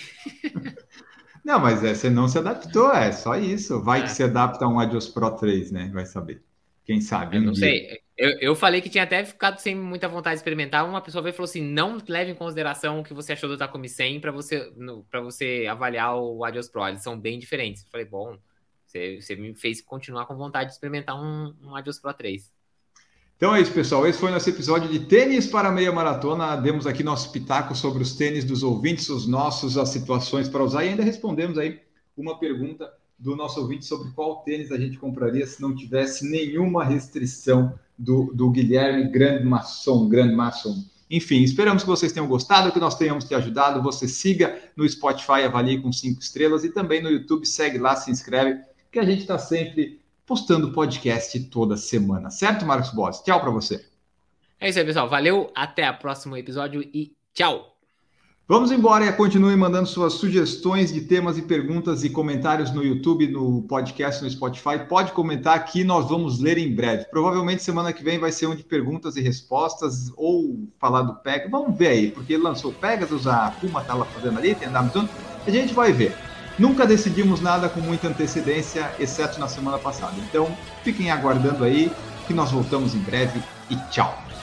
[1.45, 3.83] não, mas é, você não se adaptou, é só isso.
[3.83, 4.03] Vai é.
[4.05, 5.91] que se adapta a um Adios Pro 3, né?
[5.93, 6.43] Vai saber.
[6.87, 7.37] Quem sabe?
[7.37, 7.61] Eu não dia.
[7.61, 8.01] sei.
[8.17, 10.89] Eu, eu falei que tinha até ficado sem muita vontade de experimentar.
[10.89, 13.59] Uma pessoa veio e falou assim: não leve em consideração o que você achou do
[13.59, 14.73] Takumi 100 para você,
[15.11, 16.87] para você avaliar o Adios Pro.
[16.87, 17.83] Eles são bem diferentes.
[17.83, 18.39] Eu falei, bom,
[18.87, 22.51] você, você me fez continuar com vontade de experimentar um, um Adios Pro 3.
[23.37, 24.07] Então é isso, pessoal.
[24.07, 26.57] Esse foi nosso episódio de tênis para meia maratona.
[26.57, 30.85] Demos aqui nosso pitaco sobre os tênis dos ouvintes, os nossos, as situações para usar
[30.85, 31.81] e ainda respondemos aí
[32.17, 36.85] uma pergunta do nosso ouvinte sobre qual tênis a gente compraria se não tivesse nenhuma
[36.85, 40.85] restrição do, do Guilherme Grande Masson, Grande Masson.
[41.11, 43.83] Enfim, esperamos que vocês tenham gostado, que nós tenhamos te ajudado.
[43.83, 48.11] Você siga no Spotify, avalie com cinco estrelas e também no YouTube, segue lá, se
[48.11, 48.61] inscreve,
[48.91, 53.23] que a gente está sempre postando podcast toda semana, certo, Marcos Boss?
[53.23, 53.87] Tchau para você.
[54.59, 55.09] É isso aí, pessoal.
[55.09, 57.76] Valeu, até o próximo episódio e tchau!
[58.49, 63.27] Vamos embora e continue mandando suas sugestões de temas e perguntas e comentários no YouTube,
[63.27, 64.87] no podcast, no Spotify.
[64.89, 67.07] Pode comentar aqui, nós vamos ler em breve.
[67.07, 71.51] Provavelmente semana que vem vai ser um de perguntas e respostas ou falar do Pegasus.
[71.51, 75.09] Vamos ver aí, porque lançou Pegasus, a Puma tá lá fazendo ali, tem andado tudo.
[75.45, 76.15] A gente vai ver.
[76.57, 80.15] Nunca decidimos nada com muita antecedência, exceto na semana passada.
[80.19, 81.91] Então, fiquem aguardando aí
[82.29, 84.26] que nós voltamos em breve e tchau.